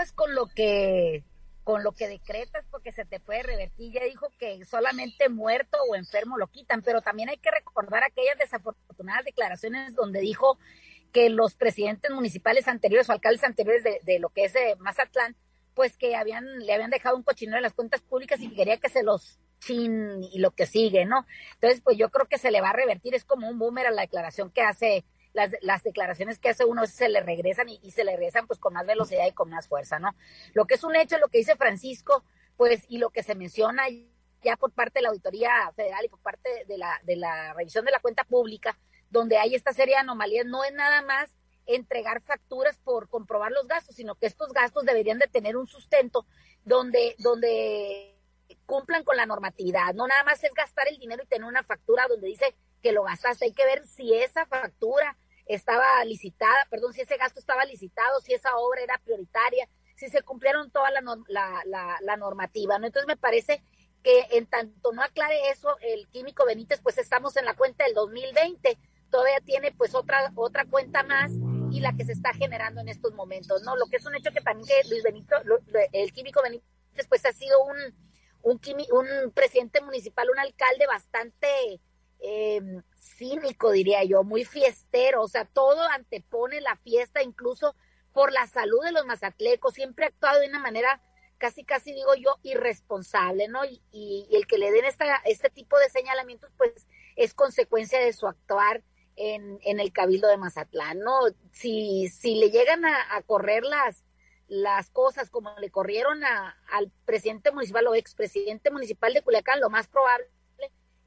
Es 0.02 0.12
con 0.12 0.34
lo 0.34 0.46
que 0.46 1.24
con 1.64 1.82
lo 1.82 1.92
que 1.92 2.08
decretas 2.08 2.64
porque 2.70 2.92
se 2.92 3.04
te 3.04 3.20
puede 3.20 3.42
revertir. 3.42 3.92
Ya 3.92 4.02
dijo 4.04 4.28
que 4.38 4.64
solamente 4.64 5.28
muerto 5.28 5.76
o 5.90 5.96
enfermo 5.96 6.38
lo 6.38 6.46
quitan, 6.46 6.80
pero 6.80 7.02
también 7.02 7.28
hay 7.28 7.36
que 7.36 7.50
recordar 7.50 8.02
aquellas 8.04 8.38
desafortunadas 8.38 9.26
declaraciones 9.26 9.94
donde 9.94 10.20
dijo 10.20 10.58
que 11.12 11.28
los 11.28 11.54
presidentes 11.56 12.10
municipales 12.10 12.68
anteriores 12.68 13.10
o 13.10 13.12
alcaldes 13.12 13.44
anteriores 13.44 13.84
de, 13.84 14.18
lo 14.18 14.30
que 14.30 14.44
es 14.44 14.56
eh, 14.56 14.76
Mazatlán, 14.78 15.36
pues 15.74 15.98
que 15.98 16.16
habían 16.16 16.60
le 16.60 16.72
habían 16.72 16.90
dejado 16.90 17.16
un 17.16 17.22
cochinero 17.22 17.58
en 17.58 17.64
las 17.64 17.74
cuentas 17.74 18.00
públicas 18.00 18.40
y 18.40 18.54
quería 18.54 18.78
que 18.78 18.88
se 18.88 19.02
los 19.02 19.38
chin 19.60 20.22
y 20.32 20.38
lo 20.38 20.52
que 20.52 20.64
sigue, 20.64 21.04
¿no? 21.04 21.26
Entonces, 21.54 21.82
pues 21.82 21.98
yo 21.98 22.08
creo 22.08 22.28
que 22.28 22.38
se 22.38 22.50
le 22.50 22.62
va 22.62 22.70
a 22.70 22.74
revertir, 22.74 23.14
es 23.14 23.26
como 23.26 23.46
un 23.46 23.58
boomer 23.58 23.88
a 23.88 23.90
la 23.90 24.02
declaración 24.02 24.50
que 24.50 24.62
hace 24.62 25.04
las, 25.32 25.50
las 25.60 25.82
declaraciones 25.82 26.38
que 26.38 26.48
hace 26.48 26.64
uno 26.64 26.86
se 26.86 27.08
le 27.08 27.20
regresan 27.20 27.68
y, 27.68 27.90
se 27.90 28.04
le 28.04 28.12
regresan 28.12 28.46
pues 28.46 28.58
con 28.58 28.74
más 28.74 28.86
velocidad 28.86 29.26
y 29.26 29.32
con 29.32 29.50
más 29.50 29.66
fuerza, 29.66 29.98
¿no? 29.98 30.14
Lo 30.54 30.66
que 30.66 30.74
es 30.74 30.84
un 30.84 30.96
hecho, 30.96 31.18
lo 31.18 31.28
que 31.28 31.38
dice 31.38 31.56
Francisco, 31.56 32.24
pues, 32.56 32.84
y 32.88 32.98
lo 32.98 33.10
que 33.10 33.22
se 33.22 33.34
menciona 33.34 33.84
ya 34.42 34.56
por 34.56 34.72
parte 34.72 34.98
de 34.98 35.02
la 35.02 35.08
Auditoría 35.10 35.50
Federal 35.74 36.04
y 36.04 36.08
por 36.08 36.20
parte 36.20 36.64
de 36.66 36.78
la, 36.78 37.00
de 37.04 37.16
la 37.16 37.54
revisión 37.54 37.84
de 37.84 37.92
la 37.92 38.00
cuenta 38.00 38.24
pública, 38.24 38.78
donde 39.10 39.38
hay 39.38 39.54
esta 39.54 39.72
serie 39.72 39.94
de 39.94 40.00
anomalías, 40.00 40.46
no 40.46 40.64
es 40.64 40.72
nada 40.72 41.02
más 41.02 41.34
entregar 41.66 42.22
facturas 42.22 42.78
por 42.78 43.08
comprobar 43.08 43.52
los 43.52 43.68
gastos, 43.68 43.96
sino 43.96 44.14
que 44.14 44.26
estos 44.26 44.52
gastos 44.52 44.84
deberían 44.84 45.18
de 45.18 45.28
tener 45.28 45.56
un 45.56 45.66
sustento 45.66 46.26
donde, 46.64 47.14
donde 47.18 48.16
cumplan 48.64 49.04
con 49.04 49.16
la 49.16 49.26
normatividad. 49.26 49.94
No 49.94 50.06
nada 50.06 50.24
más 50.24 50.42
es 50.42 50.52
gastar 50.54 50.88
el 50.88 50.98
dinero 50.98 51.22
y 51.22 51.26
tener 51.26 51.46
una 51.46 51.62
factura 51.62 52.06
donde 52.08 52.26
dice 52.26 52.54
que 52.82 52.92
lo 52.92 53.02
gastaste. 53.02 53.46
Hay 53.46 53.52
que 53.52 53.64
ver 53.64 53.86
si 53.86 54.14
esa 54.14 54.46
factura 54.46 55.16
estaba 55.46 56.04
licitada, 56.04 56.66
perdón, 56.70 56.92
si 56.92 57.00
ese 57.00 57.16
gasto 57.16 57.40
estaba 57.40 57.64
licitado, 57.64 58.20
si 58.20 58.34
esa 58.34 58.56
obra 58.56 58.82
era 58.82 58.98
prioritaria, 58.98 59.68
si 59.96 60.08
se 60.08 60.22
cumplieron 60.22 60.70
toda 60.70 60.90
la, 60.90 61.02
la, 61.26 61.98
la, 62.00 62.16
normativa, 62.16 62.78
¿no? 62.78 62.86
Entonces 62.86 63.08
me 63.08 63.16
parece 63.16 63.62
que 64.02 64.26
en 64.30 64.46
tanto 64.46 64.92
no 64.92 65.02
aclare 65.02 65.50
eso, 65.50 65.76
el 65.80 66.06
químico 66.08 66.44
Benítez, 66.46 66.80
pues 66.80 66.98
estamos 66.98 67.36
en 67.36 67.46
la 67.46 67.54
cuenta 67.54 67.84
del 67.84 67.94
2020, 67.94 68.78
todavía 69.10 69.40
tiene 69.40 69.72
pues 69.72 69.94
otra, 69.94 70.30
otra 70.36 70.66
cuenta 70.66 71.02
más 71.02 71.32
y 71.72 71.80
la 71.80 71.94
que 71.94 72.04
se 72.04 72.12
está 72.12 72.32
generando 72.32 72.80
en 72.80 72.88
estos 72.88 73.12
momentos, 73.14 73.62
¿no? 73.62 73.76
Lo 73.76 73.86
que 73.86 73.96
es 73.96 74.06
un 74.06 74.14
hecho 74.14 74.30
que 74.30 74.40
también 74.40 74.68
que 74.68 74.88
Luis 74.88 75.02
Benito, 75.02 75.34
el 75.92 76.12
químico 76.12 76.42
Benítez, 76.42 77.08
pues 77.08 77.24
ha 77.26 77.32
sido 77.32 77.58
un, 77.64 77.76
un, 78.42 78.60
un 78.92 79.32
presidente 79.32 79.80
municipal, 79.80 80.30
un 80.30 80.38
alcalde 80.38 80.86
bastante 80.86 81.80
eh, 82.20 82.60
cínico, 82.98 83.70
diría 83.72 84.04
yo, 84.04 84.24
muy 84.24 84.44
fiestero, 84.44 85.22
o 85.22 85.28
sea, 85.28 85.44
todo 85.44 85.82
antepone 85.82 86.60
la 86.60 86.76
fiesta, 86.76 87.22
incluso 87.22 87.74
por 88.12 88.32
la 88.32 88.46
salud 88.46 88.82
de 88.84 88.92
los 88.92 89.06
mazatlecos, 89.06 89.74
siempre 89.74 90.04
ha 90.04 90.08
actuado 90.08 90.40
de 90.40 90.48
una 90.48 90.58
manera 90.58 91.00
casi, 91.38 91.64
casi 91.64 91.92
digo 91.92 92.14
yo, 92.16 92.36
irresponsable, 92.42 93.48
¿no? 93.48 93.64
Y, 93.64 93.80
y, 93.92 94.28
el 94.32 94.46
que 94.46 94.58
le 94.58 94.72
den 94.72 94.84
esta, 94.84 95.16
este 95.24 95.50
tipo 95.50 95.78
de 95.78 95.88
señalamientos, 95.88 96.50
pues 96.56 96.88
es 97.16 97.34
consecuencia 97.34 98.00
de 98.00 98.12
su 98.12 98.26
actuar 98.26 98.82
en, 99.16 99.58
en 99.62 99.80
el 99.80 99.92
Cabildo 99.92 100.28
de 100.28 100.36
Mazatlán, 100.36 100.98
¿no? 101.00 101.20
Si, 101.52 102.08
si 102.08 102.36
le 102.36 102.50
llegan 102.50 102.84
a, 102.84 103.16
a 103.16 103.22
correr 103.22 103.64
las, 103.64 104.04
las 104.48 104.90
cosas 104.90 105.30
como 105.30 105.56
le 105.58 105.70
corrieron 105.70 106.24
a, 106.24 106.56
al 106.72 106.90
presidente 107.04 107.52
municipal 107.52 107.86
o 107.86 107.94
expresidente 107.94 108.70
municipal 108.70 109.14
de 109.14 109.22
Culiacán, 109.22 109.60
lo 109.60 109.70
más 109.70 109.86
probable 109.86 110.26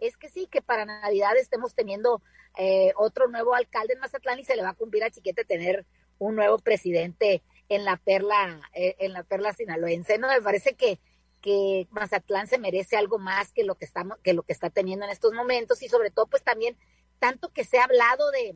es 0.02 0.18
que 0.18 0.30
sí, 0.30 0.48
que 0.48 0.62
para 0.62 0.84
Navidad 0.84 1.38
estemos 1.38 1.74
teniendo 1.74 2.22
eh, 2.58 2.92
otro 2.98 3.28
nuevo 3.28 3.54
alcalde 3.54 3.94
en 3.94 4.00
Mazatlán 4.00 4.40
y 4.40 4.44
se 4.44 4.56
le 4.56 4.64
va 4.64 4.70
a 4.70 4.74
cumplir 4.74 5.04
a 5.04 5.12
Chiquete 5.12 5.46
tener 5.46 5.86
un 6.18 6.36
nuevo 6.36 6.58
presidente 6.60 7.44
en 7.70 7.86
la 7.86 7.98
perla, 7.98 8.60
eh, 8.74 8.96
en 9.00 9.14
la 9.14 9.24
perla 9.24 9.54
sinaloense. 9.54 10.18
No, 10.18 10.28
me 10.28 10.42
parece 10.42 10.74
que, 10.74 11.00
que 11.40 11.88
Mazatlán 11.92 12.48
se 12.48 12.58
merece 12.58 12.98
algo 12.98 13.20
más 13.20 13.54
que 13.54 13.64
lo 13.64 13.76
que 13.76 13.86
estamos, 13.86 14.18
que 14.24 14.34
lo 14.34 14.44
que 14.44 14.54
está 14.54 14.70
teniendo 14.70 15.06
en 15.06 15.12
estos 15.12 15.34
momentos, 15.34 15.82
y 15.82 15.88
sobre 15.88 16.12
todo, 16.12 16.28
pues 16.28 16.44
también, 16.44 16.78
tanto 17.20 17.50
que 17.54 17.64
se 17.64 17.80
ha 17.80 17.86
hablado 17.86 18.30
de, 18.32 18.56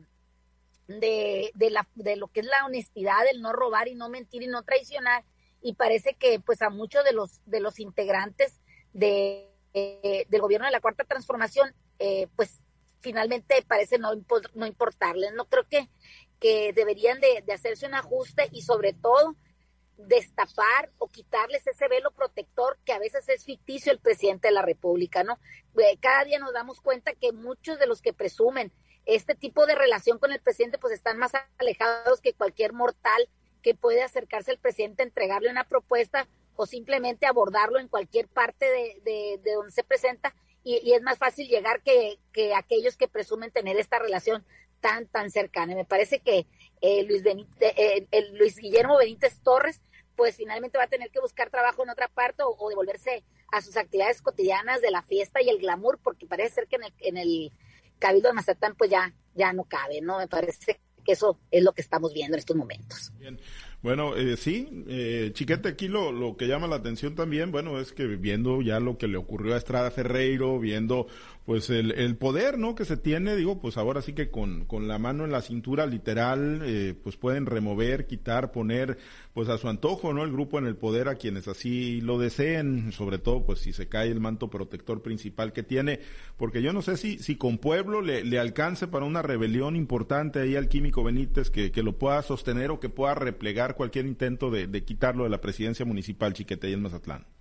de, 0.88 1.50
de, 1.54 1.70
la, 1.70 1.88
de 1.94 2.16
lo 2.16 2.28
que 2.28 2.40
es 2.40 2.46
la 2.46 2.66
honestidad, 2.66 3.26
el 3.30 3.40
no 3.40 3.52
robar 3.52 3.88
y 3.88 3.94
no 3.94 4.08
mentir 4.08 4.42
y 4.42 4.48
no 4.48 4.64
traicionar, 4.64 5.24
y 5.62 5.74
parece 5.74 6.14
que 6.14 6.38
pues 6.38 6.60
a 6.62 6.70
muchos 6.70 7.04
de 7.04 7.12
los, 7.12 7.40
de 7.46 7.60
los 7.60 7.80
integrantes 7.80 8.60
de 8.92 9.55
eh, 9.78 10.24
del 10.30 10.40
gobierno 10.40 10.64
de 10.64 10.72
la 10.72 10.80
Cuarta 10.80 11.04
Transformación, 11.04 11.74
eh, 11.98 12.28
pues 12.34 12.62
finalmente 13.00 13.62
parece 13.68 13.98
no, 13.98 14.10
no 14.54 14.66
importarles. 14.66 15.34
No 15.34 15.44
creo 15.44 15.68
que, 15.68 15.90
que 16.40 16.72
deberían 16.72 17.20
de, 17.20 17.44
hacerse 17.52 17.86
un 17.86 17.92
ajuste 17.92 18.48
y 18.52 18.62
sobre 18.62 18.94
todo 18.94 19.36
destapar 19.98 20.90
o 20.96 21.08
quitarles 21.08 21.66
ese 21.66 21.88
velo 21.88 22.10
protector 22.12 22.78
que 22.86 22.94
a 22.94 22.98
veces 22.98 23.28
es 23.28 23.44
ficticio 23.44 23.92
el 23.92 23.98
presidente 23.98 24.48
de 24.48 24.54
la 24.54 24.62
República, 24.62 25.24
¿no? 25.24 25.38
Eh, 25.76 25.98
cada 26.00 26.24
día 26.24 26.38
nos 26.38 26.54
damos 26.54 26.80
cuenta 26.80 27.12
que 27.12 27.32
muchos 27.32 27.78
de 27.78 27.86
los 27.86 28.00
que 28.00 28.14
presumen 28.14 28.72
este 29.04 29.34
tipo 29.34 29.66
de 29.66 29.74
relación 29.74 30.18
con 30.18 30.32
el 30.32 30.40
presidente 30.40 30.78
pues 30.78 30.94
están 30.94 31.18
más 31.18 31.32
alejados 31.58 32.22
que 32.22 32.32
cualquier 32.32 32.72
mortal 32.72 33.28
que 33.62 33.74
puede 33.74 34.02
acercarse 34.02 34.52
al 34.52 34.58
presidente, 34.58 35.02
entregarle 35.02 35.50
una 35.50 35.64
propuesta 35.64 36.26
o 36.56 36.66
simplemente 36.66 37.26
abordarlo 37.26 37.78
en 37.78 37.88
cualquier 37.88 38.28
parte 38.28 38.66
de, 38.66 39.40
de, 39.42 39.52
donde 39.54 39.72
se 39.72 39.84
presenta 39.84 40.34
y, 40.62 40.92
es 40.92 41.02
más 41.02 41.18
fácil 41.18 41.46
llegar 41.48 41.80
que, 41.82 42.18
que, 42.32 42.54
aquellos 42.54 42.96
que 42.96 43.06
presumen 43.06 43.52
tener 43.52 43.76
esta 43.76 44.00
relación 44.00 44.44
tan, 44.80 45.06
tan 45.06 45.30
cercana. 45.30 45.76
Me 45.76 45.84
parece 45.84 46.18
que 46.18 46.46
eh, 46.80 47.04
Luis, 47.04 47.22
eh, 47.60 48.06
el 48.10 48.36
Luis 48.36 48.56
Guillermo 48.56 48.98
Benítez 48.98 49.40
Torres 49.40 49.80
pues 50.16 50.36
finalmente 50.36 50.78
va 50.78 50.84
a 50.84 50.88
tener 50.88 51.10
que 51.10 51.20
buscar 51.20 51.50
trabajo 51.50 51.84
en 51.84 51.90
otra 51.90 52.08
parte 52.08 52.42
o, 52.42 52.68
devolverse 52.68 53.22
a 53.52 53.60
sus 53.60 53.76
actividades 53.76 54.22
cotidianas 54.22 54.80
de 54.80 54.90
la 54.90 55.02
fiesta 55.02 55.42
y 55.42 55.50
el 55.50 55.58
glamour, 55.58 56.00
porque 56.02 56.26
parece 56.26 56.54
ser 56.54 56.66
que 56.66 56.76
en 56.76 56.84
el, 56.84 56.94
en 57.00 57.16
el 57.18 57.52
Cabildo 57.98 58.30
de 58.30 58.34
Mazatán 58.34 58.74
pues 58.76 58.90
ya, 58.90 59.14
ya 59.34 59.52
no 59.52 59.64
cabe, 59.64 60.00
¿no? 60.00 60.18
Me 60.18 60.26
parece 60.26 60.80
que 61.04 61.12
eso 61.12 61.38
es 61.50 61.62
lo 61.62 61.72
que 61.72 61.82
estamos 61.82 62.12
viendo 62.12 62.34
en 62.34 62.40
estos 62.40 62.56
momentos. 62.56 63.12
Bien. 63.18 63.38
Bueno, 63.86 64.16
eh, 64.16 64.36
sí, 64.36 64.84
eh, 64.88 65.30
Chiquete, 65.32 65.68
aquí 65.68 65.86
lo, 65.86 66.10
lo 66.10 66.36
que 66.36 66.48
llama 66.48 66.66
la 66.66 66.74
atención 66.74 67.14
también, 67.14 67.52
bueno, 67.52 67.78
es 67.78 67.92
que 67.92 68.04
viendo 68.08 68.60
ya 68.60 68.80
lo 68.80 68.98
que 68.98 69.06
le 69.06 69.16
ocurrió 69.16 69.54
a 69.54 69.58
Estrada 69.58 69.92
Ferreiro, 69.92 70.58
viendo 70.58 71.06
pues 71.46 71.70
el, 71.70 71.92
el 71.92 72.16
poder, 72.16 72.58
¿no? 72.58 72.74
Que 72.74 72.84
se 72.84 72.96
tiene, 72.96 73.36
digo, 73.36 73.60
pues 73.60 73.76
ahora 73.76 74.02
sí 74.02 74.14
que 74.14 74.30
con, 74.30 74.64
con 74.64 74.88
la 74.88 74.98
mano 74.98 75.24
en 75.24 75.30
la 75.30 75.42
cintura 75.42 75.86
literal, 75.86 76.60
eh, 76.64 76.92
pues 77.00 77.16
pueden 77.16 77.46
remover, 77.46 78.08
quitar, 78.08 78.50
poner, 78.50 78.98
pues 79.32 79.48
a 79.48 79.56
su 79.56 79.68
antojo, 79.68 80.12
¿no? 80.12 80.24
El 80.24 80.32
grupo 80.32 80.58
en 80.58 80.66
el 80.66 80.76
poder 80.76 81.08
a 81.08 81.14
quienes 81.14 81.46
así 81.46 82.00
lo 82.00 82.18
deseen, 82.18 82.90
sobre 82.90 83.18
todo, 83.18 83.46
pues 83.46 83.60
si 83.60 83.72
se 83.72 83.88
cae 83.88 84.10
el 84.10 84.18
manto 84.18 84.50
protector 84.50 85.02
principal 85.02 85.52
que 85.52 85.62
tiene, 85.62 86.00
porque 86.36 86.62
yo 86.62 86.72
no 86.72 86.82
sé 86.82 86.96
si, 86.96 87.20
si 87.20 87.36
con 87.36 87.58
Pueblo 87.58 88.02
le, 88.02 88.38
alcance 88.40 88.88
para 88.88 89.06
una 89.06 89.22
rebelión 89.22 89.76
importante 89.76 90.40
ahí 90.40 90.56
al 90.56 90.68
químico 90.68 91.04
Benítez 91.04 91.50
que, 91.50 91.70
que 91.70 91.84
lo 91.84 91.96
pueda 91.96 92.20
sostener 92.22 92.72
o 92.72 92.80
que 92.80 92.88
pueda 92.88 93.14
replegar 93.14 93.76
cualquier 93.76 94.06
intento 94.06 94.50
de, 94.50 94.66
de 94.66 94.84
quitarlo 94.84 95.22
de 95.22 95.30
la 95.30 95.40
presidencia 95.40 95.86
municipal 95.86 96.32
Chiquete 96.32 96.68
y 96.68 96.72
en 96.72 96.82
Mazatlán. 96.82 97.35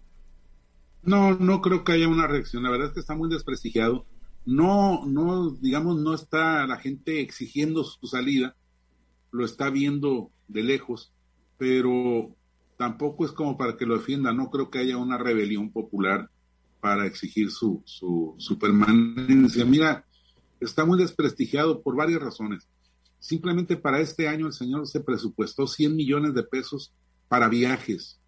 No, 1.06 1.36
no 1.36 1.62
creo 1.62 1.84
que 1.84 1.94
haya 1.94 2.08
una 2.08 2.28
reacción. 2.28 2.64
La 2.64 2.72
verdad 2.72 2.88
es 2.88 2.94
que 2.94 3.00
está 3.00 3.16
muy 3.16 3.30
desprestigiado. 3.30 4.06
No, 4.46 5.06
no, 5.06 5.52
digamos, 5.52 5.98
no 6.00 6.14
está 6.14 6.66
la 6.66 6.78
gente 6.78 7.22
exigiendo 7.22 7.84
su 7.84 8.08
salida. 8.08 8.56
Lo 9.32 9.46
está 9.46 9.70
viendo 9.70 10.32
de 10.48 10.64
lejos, 10.64 11.14
pero 11.58 12.36
tampoco 12.78 13.26
es 13.26 13.32
como 13.32 13.58
para 13.58 13.78
que 13.78 13.86
lo 13.86 13.98
defienda. 13.98 14.34
No 14.34 14.50
creo 14.50 14.70
que 14.70 14.80
haya 14.80 14.98
una 14.98 15.18
rebelión 15.18 15.72
popular 15.72 16.30
para 16.82 17.06
exigir 17.06 17.52
su, 17.52 17.82
su, 17.86 18.36
su 18.38 18.58
permanencia. 18.58 19.66
Mira, 19.66 20.06
está 20.60 20.86
muy 20.86 20.98
desprestigiado 20.98 21.82
por 21.82 21.96
varias 21.96 22.22
razones. 22.22 22.68
Simplemente 23.20 23.78
para 23.78 24.00
este 24.00 24.28
año 24.28 24.48
el 24.48 24.54
señor 24.54 24.88
se 24.88 25.00
presupuestó 25.00 25.68
100 25.68 25.96
millones 25.96 26.34
de 26.34 26.44
pesos 26.44 26.94
para 27.28 27.50
viajes 27.50 28.20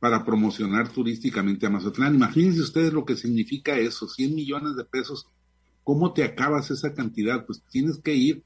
para 0.00 0.24
promocionar 0.24 0.88
turísticamente 0.88 1.66
a 1.66 1.70
Mazatlán. 1.70 2.14
Imagínense 2.14 2.62
ustedes 2.62 2.92
lo 2.92 3.04
que 3.04 3.16
significa 3.16 3.78
eso, 3.78 4.08
100 4.08 4.34
millones 4.34 4.76
de 4.76 4.84
pesos. 4.84 5.26
¿Cómo 5.84 6.12
te 6.12 6.24
acabas 6.24 6.70
esa 6.70 6.94
cantidad? 6.94 7.44
Pues 7.46 7.62
tienes 7.70 7.98
que 7.98 8.14
ir 8.14 8.42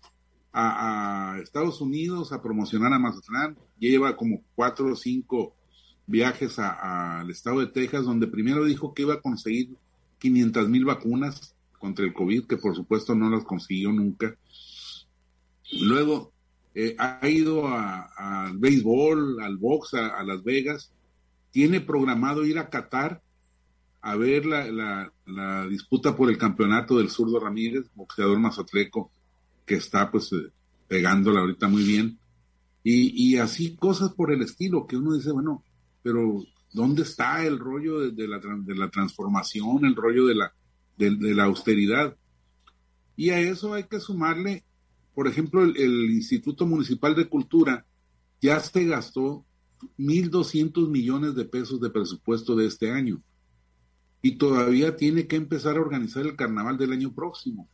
a, 0.53 1.39
Estados 1.43 1.81
Unidos 1.81 2.33
a 2.33 2.43
promocionar 2.43 2.93
a 2.93 2.99
Mazatlán. 2.99 3.57
Lleva 3.79 4.17
como 4.17 4.43
cuatro 4.55 4.93
o 4.93 4.97
cinco 4.97 5.55
viajes 6.07 6.59
al 6.59 7.31
estado 7.31 7.61
de 7.61 7.69
Texas, 7.69 8.05
donde 8.05 8.27
primero 8.27 8.65
dijo 8.65 8.93
que 8.93 9.03
iba 9.03 9.15
a 9.15 9.21
conseguir 9.21 9.71
500 10.19 10.69
mil 10.69 10.85
vacunas 10.85 11.55
contra 11.79 12.05
el 12.05 12.15
COVID, 12.15 12.47
que 12.47 12.57
por 12.57 12.75
supuesto 12.75 13.15
no 13.15 13.31
las 13.31 13.45
consiguió 13.45 13.93
nunca. 13.93 14.37
Luego 15.73 16.33
eh, 16.75 16.97
ha 16.99 17.29
ido 17.29 17.69
al 17.69 18.59
béisbol, 18.59 19.41
al 19.43 19.57
box, 19.57 19.95
a, 19.95 20.23
Las 20.25 20.43
Vegas. 20.43 20.91
Tiene 21.55 21.81
programado 21.81 22.45
ir 22.45 22.59
a 22.59 22.69
Qatar 22.69 23.23
a 24.01 24.17
ver 24.17 24.45
la, 24.45 25.09
la, 25.25 25.67
disputa 25.69 26.17
por 26.17 26.29
el 26.29 26.37
campeonato 26.37 26.99
del 26.99 27.11
zurdo 27.11 27.39
Ramírez, 27.39 27.87
boxeador 27.95 28.41
mazatleco, 28.41 29.13
que 29.65 29.77
está 29.77 30.11
pues 30.11 30.33
eh, 30.33 30.51
pegándola 30.89 31.43
ahorita 31.43 31.69
muy 31.69 31.85
bien. 31.85 32.19
Y, 32.83 33.13
y 33.15 33.37
así 33.37 33.77
cosas 33.77 34.13
por 34.15 34.33
el 34.33 34.43
estilo, 34.43 34.89
que 34.89 34.97
uno 34.97 35.15
dice, 35.15 35.31
bueno, 35.31 35.63
pero 36.03 36.43
¿dónde 36.73 37.03
está 37.03 37.47
el 37.47 37.61
rollo 37.61 38.01
de, 38.11 38.27
la, 38.27 38.41
de 38.41 38.75
la, 38.75 38.91
transformación, 38.91 39.85
el 39.85 39.95
rollo 39.95 40.27
de 40.27 40.35
la, 40.35 40.53
de, 40.99 41.35
la 41.37 41.45
austeridad? 41.45 42.17
Y 43.15 43.31
a 43.31 43.39
eso 43.39 43.75
hay 43.75 43.85
que 43.85 44.01
sumarle, 44.01 44.65
por 45.15 45.29
ejemplo, 45.29 45.63
el, 45.63 45.77
el 45.77 46.11
Instituto 46.11 46.67
Municipal 46.67 47.15
de 47.15 47.29
Cultura 47.29 47.87
ya 48.43 48.59
se 48.59 48.87
gastó 48.87 49.45
1.200 49.99 50.89
millones 50.89 51.35
de 51.35 51.45
pesos 51.45 51.81
de 51.81 51.91
presupuesto 51.91 52.57
de 52.57 52.67
este 52.67 52.91
año 52.91 53.23
y 54.23 54.37
todavía 54.37 54.97
tiene 54.97 55.27
que 55.27 55.37
empezar 55.37 55.77
a 55.77 55.83
organizar 55.83 56.25
el 56.25 56.35
carnaval 56.35 56.79
del 56.79 56.93
año 56.93 57.15
próximo. 57.15 57.69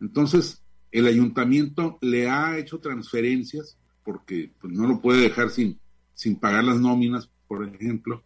Entonces, 0.00 0.62
el 0.90 1.06
ayuntamiento 1.06 1.98
le 2.00 2.30
ha 2.30 2.56
hecho 2.56 2.78
transferencias 2.78 3.76
porque 4.02 4.52
pues, 4.60 4.72
no 4.72 4.86
lo 4.86 5.00
puede 5.00 5.22
dejar 5.22 5.50
sin, 5.50 5.78
sin 6.14 6.36
pagar 6.36 6.64
las 6.64 6.80
nóminas, 6.80 7.28
por 7.46 7.68
ejemplo, 7.68 8.22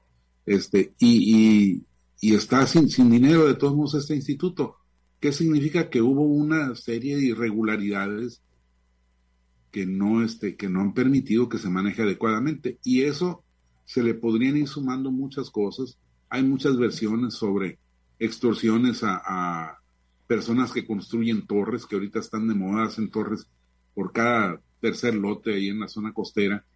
este, 0.46 0.94
y, 0.98 1.82
y, 2.20 2.34
está 2.34 2.66
sin, 2.66 2.88
sin 2.88 3.10
dinero 3.10 3.46
de 3.46 3.54
todos 3.54 3.74
modos 3.74 3.94
este 3.94 4.14
instituto. 4.14 4.76
¿Qué 5.18 5.32
significa? 5.32 5.90
Que 5.90 6.00
hubo 6.00 6.22
una 6.22 6.74
serie 6.74 7.16
de 7.16 7.24
irregularidades 7.24 8.40
que 9.70 9.86
no, 9.86 10.22
este, 10.22 10.56
que 10.56 10.68
no 10.68 10.80
han 10.80 10.94
permitido 10.94 11.48
que 11.48 11.58
se 11.58 11.68
maneje 11.68 12.02
adecuadamente. 12.02 12.78
Y 12.84 13.02
eso 13.02 13.42
se 13.84 14.02
le 14.02 14.14
podrían 14.14 14.56
ir 14.56 14.68
sumando 14.68 15.10
muchas 15.10 15.50
cosas 15.50 15.98
hay 16.30 16.42
muchas 16.42 16.76
versiones 16.76 17.34
sobre 17.34 17.78
extorsiones 18.18 19.02
a, 19.02 19.74
personas 20.26 20.72
que 20.72 20.86
construyen 20.86 21.46
torres, 21.46 21.86
que 21.86 21.94
ahorita 21.94 22.18
están 22.18 22.48
de 22.48 22.54
moda, 22.54 22.90
en 22.98 23.10
torres 23.10 23.46
por 23.94 24.12
cada 24.12 24.60
tercer 24.78 25.14
lote 25.14 25.54
ahí 25.54 25.68
en 25.68 25.80
la 25.80 25.88
zona 25.88 26.12
costera. 26.12 26.66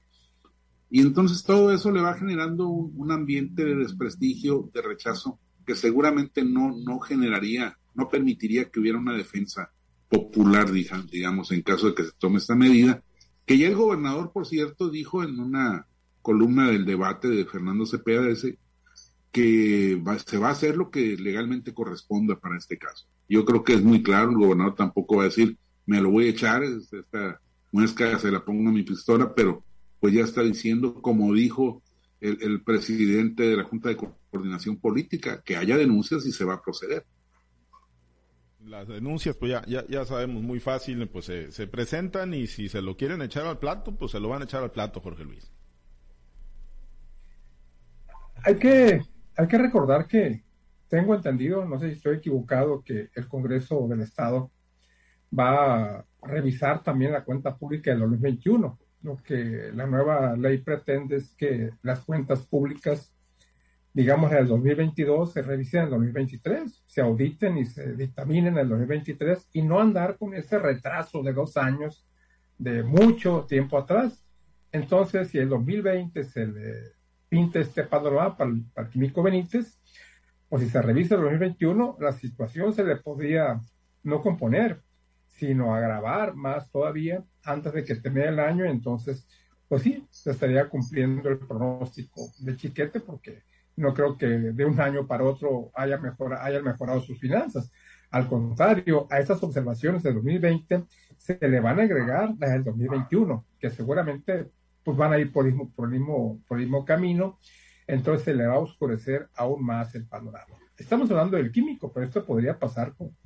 Y 0.89 1.03
entonces 1.03 1.45
todo 1.45 1.71
eso 1.71 1.91
le 1.91 2.01
va 2.01 2.15
generando 2.15 2.69
un, 2.69 3.13
ambiente 3.13 3.63
de 3.63 3.77
desprestigio, 3.77 4.71
de 4.73 4.81
rechazo, 4.81 5.39
que 5.67 5.75
seguramente 5.75 6.43
no, 6.43 6.75
no 6.75 6.99
generaría, 7.01 7.77
no 7.95 8.09
permitiría 8.09 8.71
que 8.71 8.81
hubiera 8.81 8.99
una 8.99 9.15
defensa 9.15 9.71
popular, 10.13 10.71
digamos, 10.71 11.51
en 11.53 11.63
caso 11.63 11.89
de 11.89 11.95
que 11.95 12.05
se 12.05 12.13
tome 12.19 12.37
esta 12.37 12.55
medida, 12.55 13.03
que 13.47 13.57
ya 13.57 13.67
el 13.67 13.75
gobernador, 13.75 14.31
por 14.31 14.47
cierto, 14.47 14.91
dijo 14.91 15.25
en 15.25 15.41
una 15.41 15.87
columna 16.21 16.69
del 16.69 16.85
debate 16.85 17.29
de 17.29 17.47
Fernando 17.47 17.87
Cepeda, 17.87 18.29
ese, 18.29 18.59
que 19.33 19.99
se 20.27 20.37
va 20.37 20.49
a 20.49 20.53
hacer 20.53 20.77
lo 20.77 20.91
que 20.91 21.17
legalmente 21.17 21.73
corresponda 21.73 22.39
para 22.39 22.59
este 22.59 22.77
caso. 22.77 23.07
Yo 23.27 23.47
creo 23.47 23.65
que 23.65 23.73
es 23.73 23.83
muy 23.83 24.03
claro, 24.03 24.31
el 24.31 24.37
gobernador 24.37 24.75
tampoco 24.75 25.17
va 25.17 25.23
a 25.23 25.27
decir, 25.27 25.57
me 25.87 26.03
lo 26.03 26.11
voy 26.11 26.27
a 26.27 26.31
echar, 26.31 26.63
esta 26.63 27.41
muesca 27.73 28.19
se 28.19 28.31
la 28.31 28.45
pongo 28.45 28.69
a 28.69 28.73
mi 28.73 28.83
pistola, 28.83 29.35
pero 29.35 29.65
pues 29.99 30.13
ya 30.13 30.25
está 30.25 30.43
diciendo, 30.43 31.01
como 31.01 31.33
dijo 31.33 31.83
el, 32.21 32.63
presidente 32.63 33.45
de 33.45 33.57
la 33.57 33.65
Junta 33.65 33.89
de 33.89 33.97
Coordinación 33.97 34.77
Política, 34.77 35.43
que 35.43 35.57
haya 35.57 35.79
denuncias 35.79 36.27
y 36.27 36.33
se 36.33 36.45
va 36.45 36.55
a 36.55 36.63
proceder. 36.63 37.07
Las 38.65 38.89
denuncias, 38.89 39.37
pues 39.37 39.53
ya, 39.53 39.63
ya, 39.67 39.85
ya 39.89 40.05
sabemos, 40.05 40.43
muy 40.43 40.61
fácil, 40.61 41.09
pues 41.09 41.25
se, 41.25 41.51
se 41.51 41.67
presentan 41.67 42.33
y 42.33 42.47
si 42.47 42.69
se 42.69 42.81
lo 42.81 42.97
quieren 42.97 43.21
echar 43.23 43.47
al 43.47 43.59
plato, 43.59 43.97
pues 43.97 44.13
se 44.13 44.21
lo 44.21 44.29
van 44.29 44.43
a 44.43 44.45
echar 44.45 44.63
al 44.63 44.71
plato, 44.71 45.01
Jorge 45.01 45.25
Luis. 45.25 45.51
Hay 48.45 48.57
que 48.57 49.03
hay 49.37 49.47
que 49.47 49.59
recordar 49.59 50.07
que 50.07 50.43
tengo 50.89 51.15
entendido, 51.15 51.65
no 51.65 51.79
sé 51.79 51.89
si 51.89 51.97
estoy 51.97 52.17
equivocado, 52.17 52.83
que 52.83 53.09
el 53.15 53.29
Congreso 53.29 53.87
del 53.89 54.03
Estado 54.03 54.51
va 55.37 55.97
a 55.97 56.05
revisar 56.23 56.83
también 56.83 57.13
la 57.13 57.25
cuenta 57.25 57.57
pública 57.57 57.91
del 57.91 58.01
2021. 58.01 58.79
Lo 59.03 59.17
que 59.23 59.71
la 59.75 59.87
nueva 59.87 60.37
ley 60.37 60.59
pretende 60.59 61.17
es 61.17 61.35
que 61.35 61.71
las 61.83 62.01
cuentas 62.05 62.43
públicas, 62.47 63.12
digamos, 63.95 64.33
en 64.33 64.39
el 64.39 64.49
2022 64.49 65.33
se 65.33 65.43
revisen 65.43 65.81
en 65.81 65.85
el 65.85 65.91
2023, 65.91 66.83
se 66.87 67.01
auditen 67.01 67.59
y 67.59 67.67
se 67.67 67.95
dictaminen 67.95 68.55
en 68.55 68.59
el 68.59 68.69
2023 68.71 69.51
y 69.53 69.63
no 69.63 69.81
andar 69.81 70.17
con 70.17 70.35
ese 70.35 70.59
retraso 70.59 71.23
de 71.23 71.33
dos 71.33 71.57
años 71.57 72.07
de 72.59 72.83
mucho 72.83 73.45
tiempo 73.49 73.79
atrás. 73.79 74.25
Entonces, 74.71 75.29
si 75.29 75.39
el 75.39 75.49
2020 75.49 76.25
se 76.25 76.47
le 76.47 76.75
pinta 77.29 77.61
este 77.61 77.83
panorama 77.85 78.37
para, 78.37 78.53
para 78.73 78.89
Químico 78.89 79.23
Benítez, 79.23 79.79
o 80.49 80.59
si 80.59 80.69
se 80.69 80.83
revisa 80.83 81.15
el 81.15 81.23
2021, 81.23 81.97
la 82.01 82.13
situación 82.13 82.73
se 82.73 82.85
le 82.85 82.97
podría 82.97 83.61
no 84.03 84.23
componer, 84.23 84.83
sino 85.29 85.75
agravar 85.75 86.35
más 86.35 86.71
todavía 86.71 87.25
antes 87.45 87.73
de 87.73 87.85
que 87.85 87.97
termine 87.97 88.29
el 88.29 88.39
año. 88.39 88.65
Entonces, 88.65 89.27
pues 89.69 89.83
sí, 89.83 90.07
se 90.11 90.31
estaría 90.31 90.69
cumpliendo 90.69 91.29
el 91.29 91.39
pronóstico 91.39 92.31
de 92.39 92.57
Chiquete, 92.57 93.01
porque 93.01 93.43
no 93.77 93.95
creo 93.95 94.17
que 94.17 94.27
de 94.27 94.65
un 94.65 94.81
año 94.81 95.07
para 95.07 95.25
otro 95.25 95.71
haya 95.75 95.99
mejora, 95.99 96.45
hayan 96.45 96.65
mejorado 96.65 97.01
sus 97.01 97.19
finanzas. 97.19 97.71
Al 98.11 98.29
contrario, 98.29 99.07
a 99.11 99.19
estas 99.21 99.43
observaciones 99.43 100.03
del 100.03 100.15
2020 100.15 100.85
se 101.17 101.39
le 101.41 101.61
van 101.61 101.81
a 101.81 101.85
agregar 101.85 102.35
las 102.39 102.53
del 102.53 102.65
2021, 102.65 103.47
que 103.59 103.71
seguramente 103.71 104.51
pues 104.83 104.97
van 104.97 105.13
a 105.13 105.19
ir 105.19 105.33
por 105.33 105.47
el 105.47 105.53
mismo, 105.53 105.73
por 106.47 106.59
el 106.59 106.67
mismo, 106.67 106.85
camino, 106.85 107.39
entonces 107.87 108.25
se 108.25 108.35
le 108.35 108.47
va 108.47 108.55
a 108.55 108.59
oscurecer 108.59 109.29
aún 109.35 109.65
más 109.65 109.95
el 109.95 110.07
panorama. 110.07 110.57
Estamos 110.77 111.11
hablando 111.11 111.37
del 111.37 111.53
químico, 111.53 111.93
pero 111.93 112.07
esto 112.07 112.25
podría 112.25 112.59
pasar 112.59 112.95
con 112.95 113.17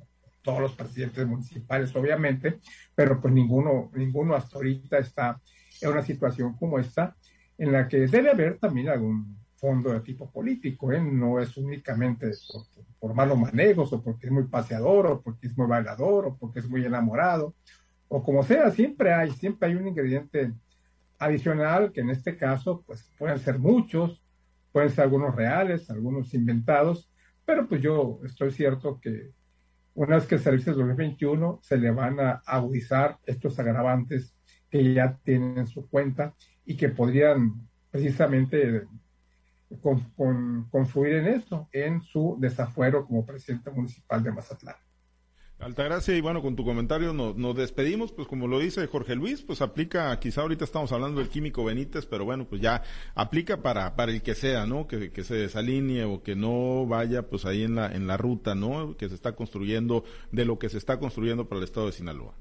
todos 0.41 0.61
los 0.61 0.73
presidentes 0.73 1.25
municipales, 1.25 1.93
obviamente, 1.95 2.59
pero 2.95 3.19
pues 3.19 3.33
ninguno, 3.33 3.91
ninguno 3.93 4.35
hasta 4.35 4.57
ahorita 4.57 4.99
está 4.99 5.41
en 5.81 5.89
una 5.89 6.03
situación 6.03 6.55
como 6.55 6.79
esta, 6.79 7.15
en 7.57 7.71
la 7.71 7.87
que 7.87 8.07
debe 8.07 8.29
haber 8.29 8.59
también 8.59 8.89
algún 8.89 9.37
fondo 9.57 9.91
de 9.91 10.01
tipo 10.01 10.29
político, 10.31 10.91
¿eh? 10.91 11.01
no 11.01 11.39
es 11.39 11.57
únicamente 11.57 12.31
por, 12.51 12.85
por, 12.99 13.13
malos 13.13 13.39
manejos, 13.39 13.91
o 13.91 14.01
porque 14.01 14.27
es 14.27 14.31
muy 14.31 14.43
paseador, 14.43 15.07
o 15.07 15.21
porque 15.21 15.47
es 15.47 15.57
muy 15.57 15.67
bailador, 15.67 16.25
o 16.27 16.37
porque 16.37 16.59
es 16.59 16.69
muy 16.69 16.85
enamorado, 16.85 17.55
o 18.07 18.23
como 18.23 18.43
sea, 18.43 18.71
siempre 18.71 19.13
hay, 19.13 19.31
siempre 19.31 19.69
hay 19.69 19.75
un 19.75 19.87
ingrediente 19.87 20.53
adicional, 21.19 21.91
que 21.91 22.01
en 22.01 22.11
este 22.11 22.37
caso, 22.37 22.83
pues 22.85 23.11
pueden 23.17 23.39
ser 23.39 23.59
muchos, 23.59 24.23
pueden 24.71 24.89
ser 24.89 25.05
algunos 25.05 25.35
reales, 25.35 25.89
algunos 25.89 26.33
inventados, 26.33 27.09
pero 27.45 27.67
pues 27.67 27.81
yo 27.81 28.19
estoy 28.23 28.51
cierto 28.51 28.99
que 29.01 29.31
una 29.95 30.17
vez 30.17 30.27
que 30.27 30.37
se 30.37 30.51
revise 30.51 30.69
el 30.69 30.77
2021, 30.77 31.59
se 31.63 31.77
le 31.77 31.89
van 31.89 32.19
a 32.19 32.43
agudizar 32.45 33.17
estos 33.25 33.57
agravantes 33.57 34.35
que 34.69 34.93
ya 34.93 35.17
tienen 35.23 35.57
en 35.57 35.67
su 35.67 35.89
cuenta 35.89 36.35
y 36.65 36.77
que 36.77 36.89
podrían 36.89 37.67
precisamente 37.89 38.83
confluir 39.81 41.13
en 41.15 41.27
esto, 41.27 41.67
en 41.71 42.01
su 42.01 42.37
desafuero 42.39 43.05
como 43.05 43.25
presidente 43.25 43.69
municipal 43.71 44.23
de 44.23 44.31
Mazatlán. 44.31 44.75
Altagracia, 45.59 46.15
y 46.15 46.21
bueno, 46.21 46.43
con 46.43 46.55
tu 46.55 46.63
comentario 46.63 47.13
nos, 47.13 47.35
nos, 47.35 47.55
despedimos, 47.55 48.11
pues 48.11 48.27
como 48.27 48.47
lo 48.47 48.59
dice 48.59 48.85
Jorge 48.85 49.15
Luis, 49.15 49.41
pues 49.41 49.63
aplica, 49.63 50.19
quizá 50.19 50.41
ahorita 50.41 50.63
estamos 50.63 50.91
hablando 50.91 51.19
del 51.19 51.29
químico 51.29 51.63
Benítez, 51.63 52.05
pero 52.05 52.25
bueno, 52.25 52.47
pues 52.47 52.61
ya 52.61 52.83
aplica 53.15 53.63
para, 53.63 53.95
para 53.95 54.11
el 54.11 54.21
que 54.21 54.35
sea, 54.35 54.67
¿no? 54.67 54.87
Que, 54.87 55.11
que 55.11 55.23
se 55.23 55.33
desalinee 55.33 56.03
o 56.03 56.21
que 56.21 56.35
no 56.35 56.85
vaya 56.85 57.27
pues 57.27 57.45
ahí 57.45 57.63
en 57.63 57.73
la, 57.73 57.91
en 57.91 58.05
la 58.05 58.17
ruta, 58.17 58.53
¿no? 58.53 58.95
Que 58.97 59.09
se 59.09 59.15
está 59.15 59.35
construyendo, 59.35 60.03
de 60.31 60.45
lo 60.45 60.59
que 60.59 60.69
se 60.69 60.77
está 60.77 60.99
construyendo 60.99 61.49
para 61.49 61.57
el 61.57 61.63
estado 61.63 61.87
de 61.87 61.93
Sinaloa. 61.93 62.35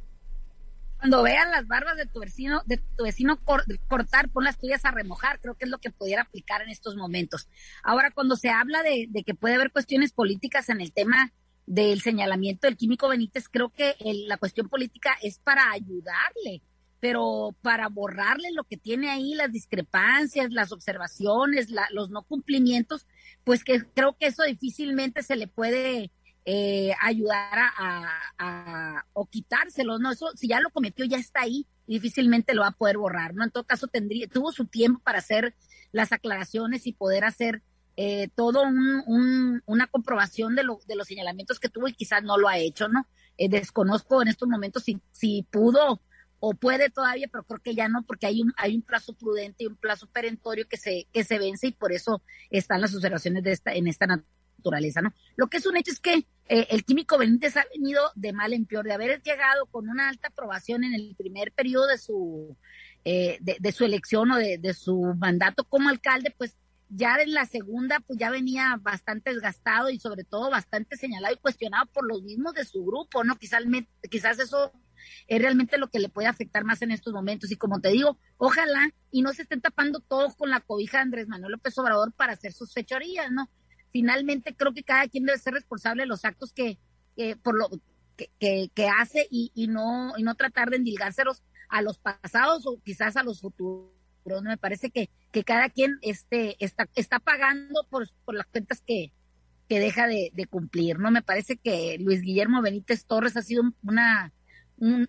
Cuando 1.07 1.23
vean 1.23 1.53
las 1.53 1.69
barbas 1.69 1.97
de 1.97 2.07
tu 2.07 2.19
vecino, 2.19 2.62
de 2.66 2.79
tu 2.79 3.05
vecino 3.05 3.38
cortar, 3.87 4.29
pon 4.29 4.42
las 4.42 4.59
tuyas 4.59 4.85
a 4.85 4.90
remojar, 4.90 5.40
creo 5.40 5.55
que 5.55 5.66
es 5.66 5.71
lo 5.71 5.79
que 5.79 5.92
pudiera 5.92 6.23
aplicar 6.23 6.62
en 6.62 6.69
estos 6.69 6.97
momentos. 6.97 7.49
Ahora, 7.85 8.11
cuando 8.11 8.35
se 8.35 8.49
habla 8.51 8.83
de, 8.83 9.23
que 9.25 9.35
puede 9.37 9.55
haber 9.55 9.71
cuestiones 9.71 10.11
políticas 10.11 10.69
en 10.69 10.81
el 10.81 10.92
tema 10.92 11.33
del 11.64 12.01
señalamiento 12.01 12.66
del 12.66 12.77
químico 12.77 13.09
Benítez, 13.09 13.49
creo 13.49 13.69
que 13.69 13.95
la 14.27 14.37
cuestión 14.37 14.69
política 14.69 15.16
es 15.23 15.38
para 15.38 15.71
ayudarle, 15.71 16.62
pero 16.99 17.55
para 17.62 17.88
borrarle 17.88 18.51
lo 18.51 18.64
que 18.64 18.77
tiene 18.77 19.09
ahí, 19.09 19.35
las 19.37 19.53
discrepancias, 19.53 20.51
las 20.51 20.73
observaciones, 20.73 21.69
los 21.92 22.11
no 22.11 22.25
cumplimientos, 22.25 23.07
pues 23.45 23.62
que 23.62 23.85
creo 23.95 24.16
que 24.19 24.27
eso 24.27 24.42
difícilmente 24.42 25.23
se 25.23 25.37
le 25.37 25.47
puede 25.47 26.11
eh, 26.48 26.92
ayudar 27.02 27.59
a, 27.76 29.04
o 29.12 29.26
quitárselo, 29.26 29.98
¿no? 29.98 30.12
Eso, 30.12 30.30
si 30.37 30.46
ya 30.46 30.61
lo 30.61 30.70
cometió, 30.70 31.04
ya 31.04 31.18
está 31.18 31.40
ahí, 31.40 31.66
difícilmente 31.88 32.54
lo 32.54 32.62
va 32.62 32.68
a 32.68 32.72
poder 32.72 32.98
borrar, 32.98 33.35
¿no? 33.35 33.42
En 33.42 33.50
todo 33.50 33.64
caso, 33.64 33.88
tendría, 33.88 34.28
tuvo 34.28 34.52
su 34.52 34.66
tiempo 34.66 35.00
para 35.00 35.18
hacer 35.18 35.56
las 35.90 36.12
aclaraciones 36.12 36.87
y 36.87 36.92
poder 36.92 37.24
hacer 37.24 37.62
eh, 37.96 38.28
todo 38.37 38.62
un, 38.62 39.62
una 39.66 39.87
comprobación 39.88 40.54
de, 40.54 40.62
lo, 40.62 40.78
de 40.87 40.94
los 40.94 41.09
señalamientos 41.09 41.59
que 41.59 41.68
tuvo 41.68 41.88
y 41.88 41.94
quizás 41.94 42.22
no 42.22 42.38
lo 42.38 42.48
ha 42.48 42.59
hecho, 42.59 42.88
¿no? 42.88 43.09
Eh, 43.38 43.48
desconozco 43.48 44.22
en 44.22 44.28
estos 44.28 44.48
momentos 44.48 44.85
si, 44.85 45.00
si 45.11 45.46
pudo 45.50 46.00
o 46.38 46.54
puede 46.54 46.90
todavía, 46.90 47.26
pero 47.32 47.42
creo 47.42 47.61
que 47.61 47.74
ya 47.74 47.88
no, 47.88 48.04
porque 48.04 48.26
hay 48.26 48.42
un, 48.42 48.52
hay 48.56 48.76
un 48.76 48.82
plazo 48.82 49.14
prudente 49.14 49.64
y 49.64 49.66
un 49.66 49.76
plazo 49.76 50.06
perentorio 50.06 50.68
que 50.68 50.76
se, 50.76 51.09
que 51.12 51.24
se 51.24 51.40
vence 51.40 51.66
y 51.66 51.72
por 51.72 51.92
eso 51.92 52.22
están 52.50 52.82
las 52.82 52.94
observaciones 52.94 53.42
de 53.42 53.50
esta, 53.50 53.72
en 53.72 53.88
esta 53.88 54.06
naturaleza, 54.06 55.02
¿no? 55.02 55.12
Lo 55.35 55.48
que 55.48 55.56
es 55.56 55.66
un 55.66 55.76
hecho 55.76 55.90
es 55.90 55.98
que 55.98 56.26
eh, 56.48 56.68
el 56.70 56.85
químico 56.85 57.18
Benítez 57.18 57.56
ha 57.56 57.64
venido 57.72 58.02
de 58.14 58.32
mal 58.32 58.52
en 58.52 58.66
peor, 58.66 58.85
de 58.85 58.92
haber 58.92 59.22
llegado 59.22 59.66
con 59.66 59.88
una 59.88 60.09
alta 60.09 60.28
aprobación 60.28 60.85
en 60.85 60.94
el 60.94 61.14
primer 61.16 61.52
periodo 61.52 61.88
de 61.88 61.98
su, 61.98 62.56
eh, 63.04 63.38
de, 63.40 63.72
su 63.72 63.85
elección 63.85 64.30
o 64.30 64.37
de, 64.37 64.74
su 64.74 65.14
mandato 65.18 65.64
como 65.64 65.88
alcalde, 65.88 66.35
pues 66.37 66.56
ya 66.88 67.16
en 67.16 67.35
la 67.35 67.46
segunda, 67.46 67.98
pues 68.00 68.18
ya 68.18 68.30
venía 68.30 68.78
bastante 68.80 69.32
desgastado 69.32 69.90
y 69.90 69.98
sobre 69.98 70.22
todo 70.22 70.50
bastante 70.50 70.96
señalado 70.96 71.35
y 71.35 71.38
cuestionado 71.38 71.87
por 71.87 72.06
los 72.06 72.22
mismos 72.22 72.54
de 72.54 72.64
su 72.64 72.85
grupo, 72.85 73.24
¿no? 73.24 73.37
Quizás, 73.37 73.64
quizás 74.09 74.38
eso 74.38 74.72
es 75.26 75.40
realmente 75.40 75.78
lo 75.78 75.88
que 75.88 75.98
le 75.98 76.09
puede 76.09 76.28
afectar 76.28 76.64
más 76.64 76.80
en 76.82 76.92
estos 76.92 77.12
momentos. 77.12 77.50
Y 77.50 77.56
como 77.56 77.80
te 77.80 77.90
digo, 77.90 78.18
ojalá 78.38 78.90
y 79.11 79.22
no 79.22 79.32
se 79.32 79.42
estén 79.42 79.61
tapando 79.61 79.98
todos 79.98 80.37
con 80.37 80.50
la 80.50 80.61
cobija 80.61 80.98
de 80.98 81.02
Andrés 81.02 81.26
Manuel 81.26 81.52
López 81.52 81.76
Obrador 81.78 82.12
para 82.12 82.35
hacer 82.35 82.52
sus 82.52 82.72
fechorías, 82.72 83.32
¿no? 83.32 83.50
Finalmente 83.96 84.54
creo 84.54 84.74
que 84.74 84.82
cada 84.82 85.09
quien 85.09 85.24
debe 85.24 85.38
ser 85.38 85.54
responsable 85.54 86.02
de 86.02 86.06
los 86.06 86.26
actos 86.26 86.52
que, 86.52 86.76
por 87.42 87.56
lo 87.56 87.70
que, 88.14 88.28
que, 88.74 88.88
hace 88.88 89.26
y, 89.30 89.68
no 89.68 90.12
y 90.18 90.22
no 90.22 90.35
tratar 90.35 90.68
de 90.68 90.76
endilgárselos 90.76 91.42
a 91.70 91.80
los 91.80 91.96
pasados 91.96 92.66
o 92.66 92.78
quizás 92.85 93.16
a 93.16 93.22
los 93.22 93.40
futuros. 93.40 93.88
Me 94.42 94.59
parece 94.59 94.90
que, 94.90 95.09
que 95.32 95.44
cada 95.44 95.70
quien 95.70 95.96
este, 96.02 96.62
está, 96.62 96.87
está 96.94 97.20
pagando 97.20 97.87
por, 97.88 98.06
por 98.26 98.35
las 98.35 98.44
cuentas 98.48 98.82
que, 98.87 99.14
que 99.66 99.80
deja 99.80 100.06
de, 100.06 100.30
cumplir. 100.50 100.98
No 100.98 101.11
me 101.11 101.22
parece 101.22 101.56
que 101.56 101.96
Luis 101.98 102.20
Guillermo 102.20 102.61
Benítez 102.61 103.06
Torres 103.06 103.38
ha 103.38 103.42
sido 103.42 103.62
una, 103.82 104.35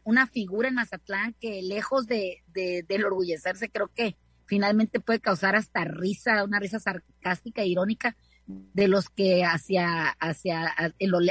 una 0.06 0.28
figura 0.28 0.70
en 0.70 0.76
Mazatlán 0.76 1.36
que 1.42 1.62
lejos 1.62 2.08
de, 2.08 2.42
de, 2.54 2.86
de 2.88 2.96
enorgullecerse, 2.96 3.68
creo 3.68 3.92
que 3.94 4.16
finalmente 4.46 5.02
puede 5.02 5.20
causar 5.20 5.58
hasta 5.58 5.84
risa, 5.84 6.46
una 6.46 6.62
risa 6.62 6.80
sarcástica 6.80 7.64
e 7.64 7.68
irónica 7.68 8.16
de 8.48 8.88
los 8.88 9.10
que 9.10 9.44
hacia, 9.44 10.08
hacia, 10.20 10.74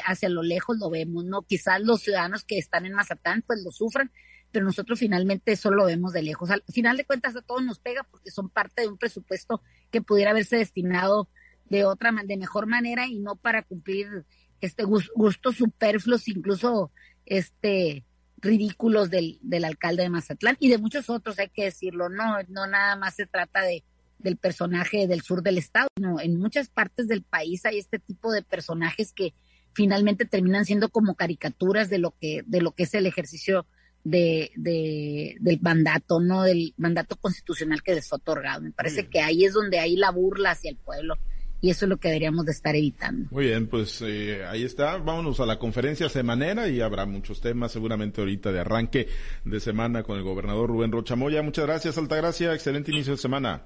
hacia 0.06 0.28
lo 0.28 0.42
lejos 0.42 0.78
lo 0.78 0.90
vemos, 0.90 1.24
¿no? 1.24 1.42
Quizás 1.42 1.80
los 1.80 2.02
ciudadanos 2.02 2.44
que 2.44 2.58
están 2.58 2.84
en 2.84 2.92
Mazatán 2.92 3.42
pues 3.46 3.62
lo 3.64 3.70
sufran, 3.70 4.12
pero 4.52 4.66
nosotros 4.66 4.98
finalmente 4.98 5.52
eso 5.52 5.70
lo 5.70 5.86
vemos 5.86 6.12
de 6.12 6.22
lejos. 6.22 6.50
Al 6.50 6.62
final 6.68 6.96
de 6.96 7.06
cuentas 7.06 7.34
a 7.34 7.42
todos 7.42 7.64
nos 7.64 7.78
pega 7.78 8.04
porque 8.04 8.30
son 8.30 8.50
parte 8.50 8.82
de 8.82 8.88
un 8.88 8.98
presupuesto 8.98 9.62
que 9.90 10.02
pudiera 10.02 10.32
haberse 10.32 10.58
destinado 10.58 11.28
de 11.70 11.84
otra, 11.84 12.12
de 12.24 12.36
mejor 12.36 12.66
manera 12.66 13.06
y 13.06 13.18
no 13.18 13.36
para 13.36 13.62
cumplir 13.62 14.26
este 14.60 14.84
gustos 14.84 15.56
superfluos, 15.56 16.28
incluso 16.28 16.92
este 17.24 18.04
ridículos 18.38 19.08
del, 19.08 19.38
del 19.40 19.64
alcalde 19.64 20.02
de 20.02 20.10
Mazatlán 20.10 20.56
y 20.60 20.68
de 20.68 20.78
muchos 20.78 21.08
otros, 21.08 21.38
hay 21.38 21.48
que 21.48 21.64
decirlo, 21.64 22.10
no, 22.10 22.36
no 22.48 22.66
nada 22.66 22.94
más 22.96 23.14
se 23.14 23.26
trata 23.26 23.62
de, 23.62 23.82
del 24.18 24.36
personaje 24.36 25.06
del 25.06 25.22
sur 25.22 25.42
del 25.42 25.58
estado. 25.58 25.88
No, 26.00 26.20
en 26.20 26.38
muchas 26.38 26.68
partes 26.68 27.08
del 27.08 27.22
país 27.22 27.64
hay 27.64 27.78
este 27.78 27.98
tipo 27.98 28.32
de 28.32 28.42
personajes 28.42 29.12
que 29.12 29.34
finalmente 29.72 30.24
terminan 30.24 30.64
siendo 30.64 30.88
como 30.88 31.14
caricaturas 31.14 31.90
de 31.90 31.98
lo 31.98 32.14
que, 32.18 32.42
de 32.46 32.60
lo 32.62 32.72
que 32.72 32.84
es 32.84 32.94
el 32.94 33.06
ejercicio 33.06 33.66
de, 34.04 34.52
de, 34.56 35.36
del 35.40 35.60
mandato, 35.60 36.20
¿no? 36.20 36.44
Del 36.44 36.74
mandato 36.76 37.16
constitucional 37.16 37.82
que 37.82 37.94
les 37.94 38.08
fue 38.08 38.16
otorgado. 38.16 38.62
Me 38.62 38.70
parece 38.70 39.08
que 39.08 39.20
ahí 39.20 39.44
es 39.44 39.52
donde 39.52 39.78
hay 39.78 39.96
la 39.96 40.10
burla 40.10 40.52
hacia 40.52 40.70
el 40.70 40.76
pueblo. 40.76 41.16
Y 41.60 41.70
eso 41.70 41.86
es 41.86 41.88
lo 41.88 41.96
que 41.96 42.08
deberíamos 42.08 42.44
de 42.46 42.52
estar 42.52 42.76
evitando. 42.76 43.28
Muy 43.30 43.46
bien, 43.46 43.66
pues 43.66 44.02
eh, 44.02 44.44
ahí 44.46 44.62
está. 44.62 44.98
Vámonos 44.98 45.40
a 45.40 45.46
la 45.46 45.58
conferencia 45.58 46.08
semanera 46.08 46.68
y 46.68 46.80
habrá 46.80 47.06
muchos 47.06 47.40
temas 47.40 47.72
seguramente 47.72 48.20
ahorita 48.20 48.52
de 48.52 48.60
arranque 48.60 49.08
de 49.44 49.60
semana 49.60 50.02
con 50.02 50.18
el 50.18 50.22
gobernador 50.22 50.70
Rubén 50.70 50.92
Rochamoya. 50.92 51.42
Muchas 51.42 51.66
gracias, 51.66 51.98
Altagracia. 51.98 52.54
Excelente 52.54 52.92
inicio 52.92 53.12
de 53.14 53.18
semana. 53.18 53.62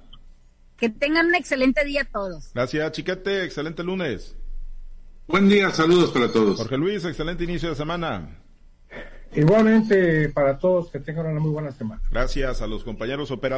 Que 0.81 0.89
tengan 0.89 1.27
un 1.27 1.35
excelente 1.35 1.85
día 1.85 2.07
todos. 2.11 2.51
Gracias, 2.55 2.91
Chiquete. 2.93 3.43
Excelente 3.43 3.83
lunes. 3.83 4.35
Buen 5.27 5.47
día, 5.47 5.69
saludos 5.69 6.09
para 6.09 6.31
todos. 6.31 6.57
Jorge 6.57 6.75
Luis, 6.75 7.05
excelente 7.05 7.43
inicio 7.43 7.69
de 7.69 7.75
semana. 7.75 8.39
Igualmente 9.35 10.29
para 10.29 10.57
todos, 10.57 10.89
que 10.89 10.99
tengan 10.99 11.27
una 11.27 11.39
muy 11.39 11.51
buena 11.51 11.71
semana. 11.71 12.01
Gracias 12.09 12.63
a 12.63 12.67
los 12.67 12.83
compañeros 12.83 13.29
operadores. 13.29 13.51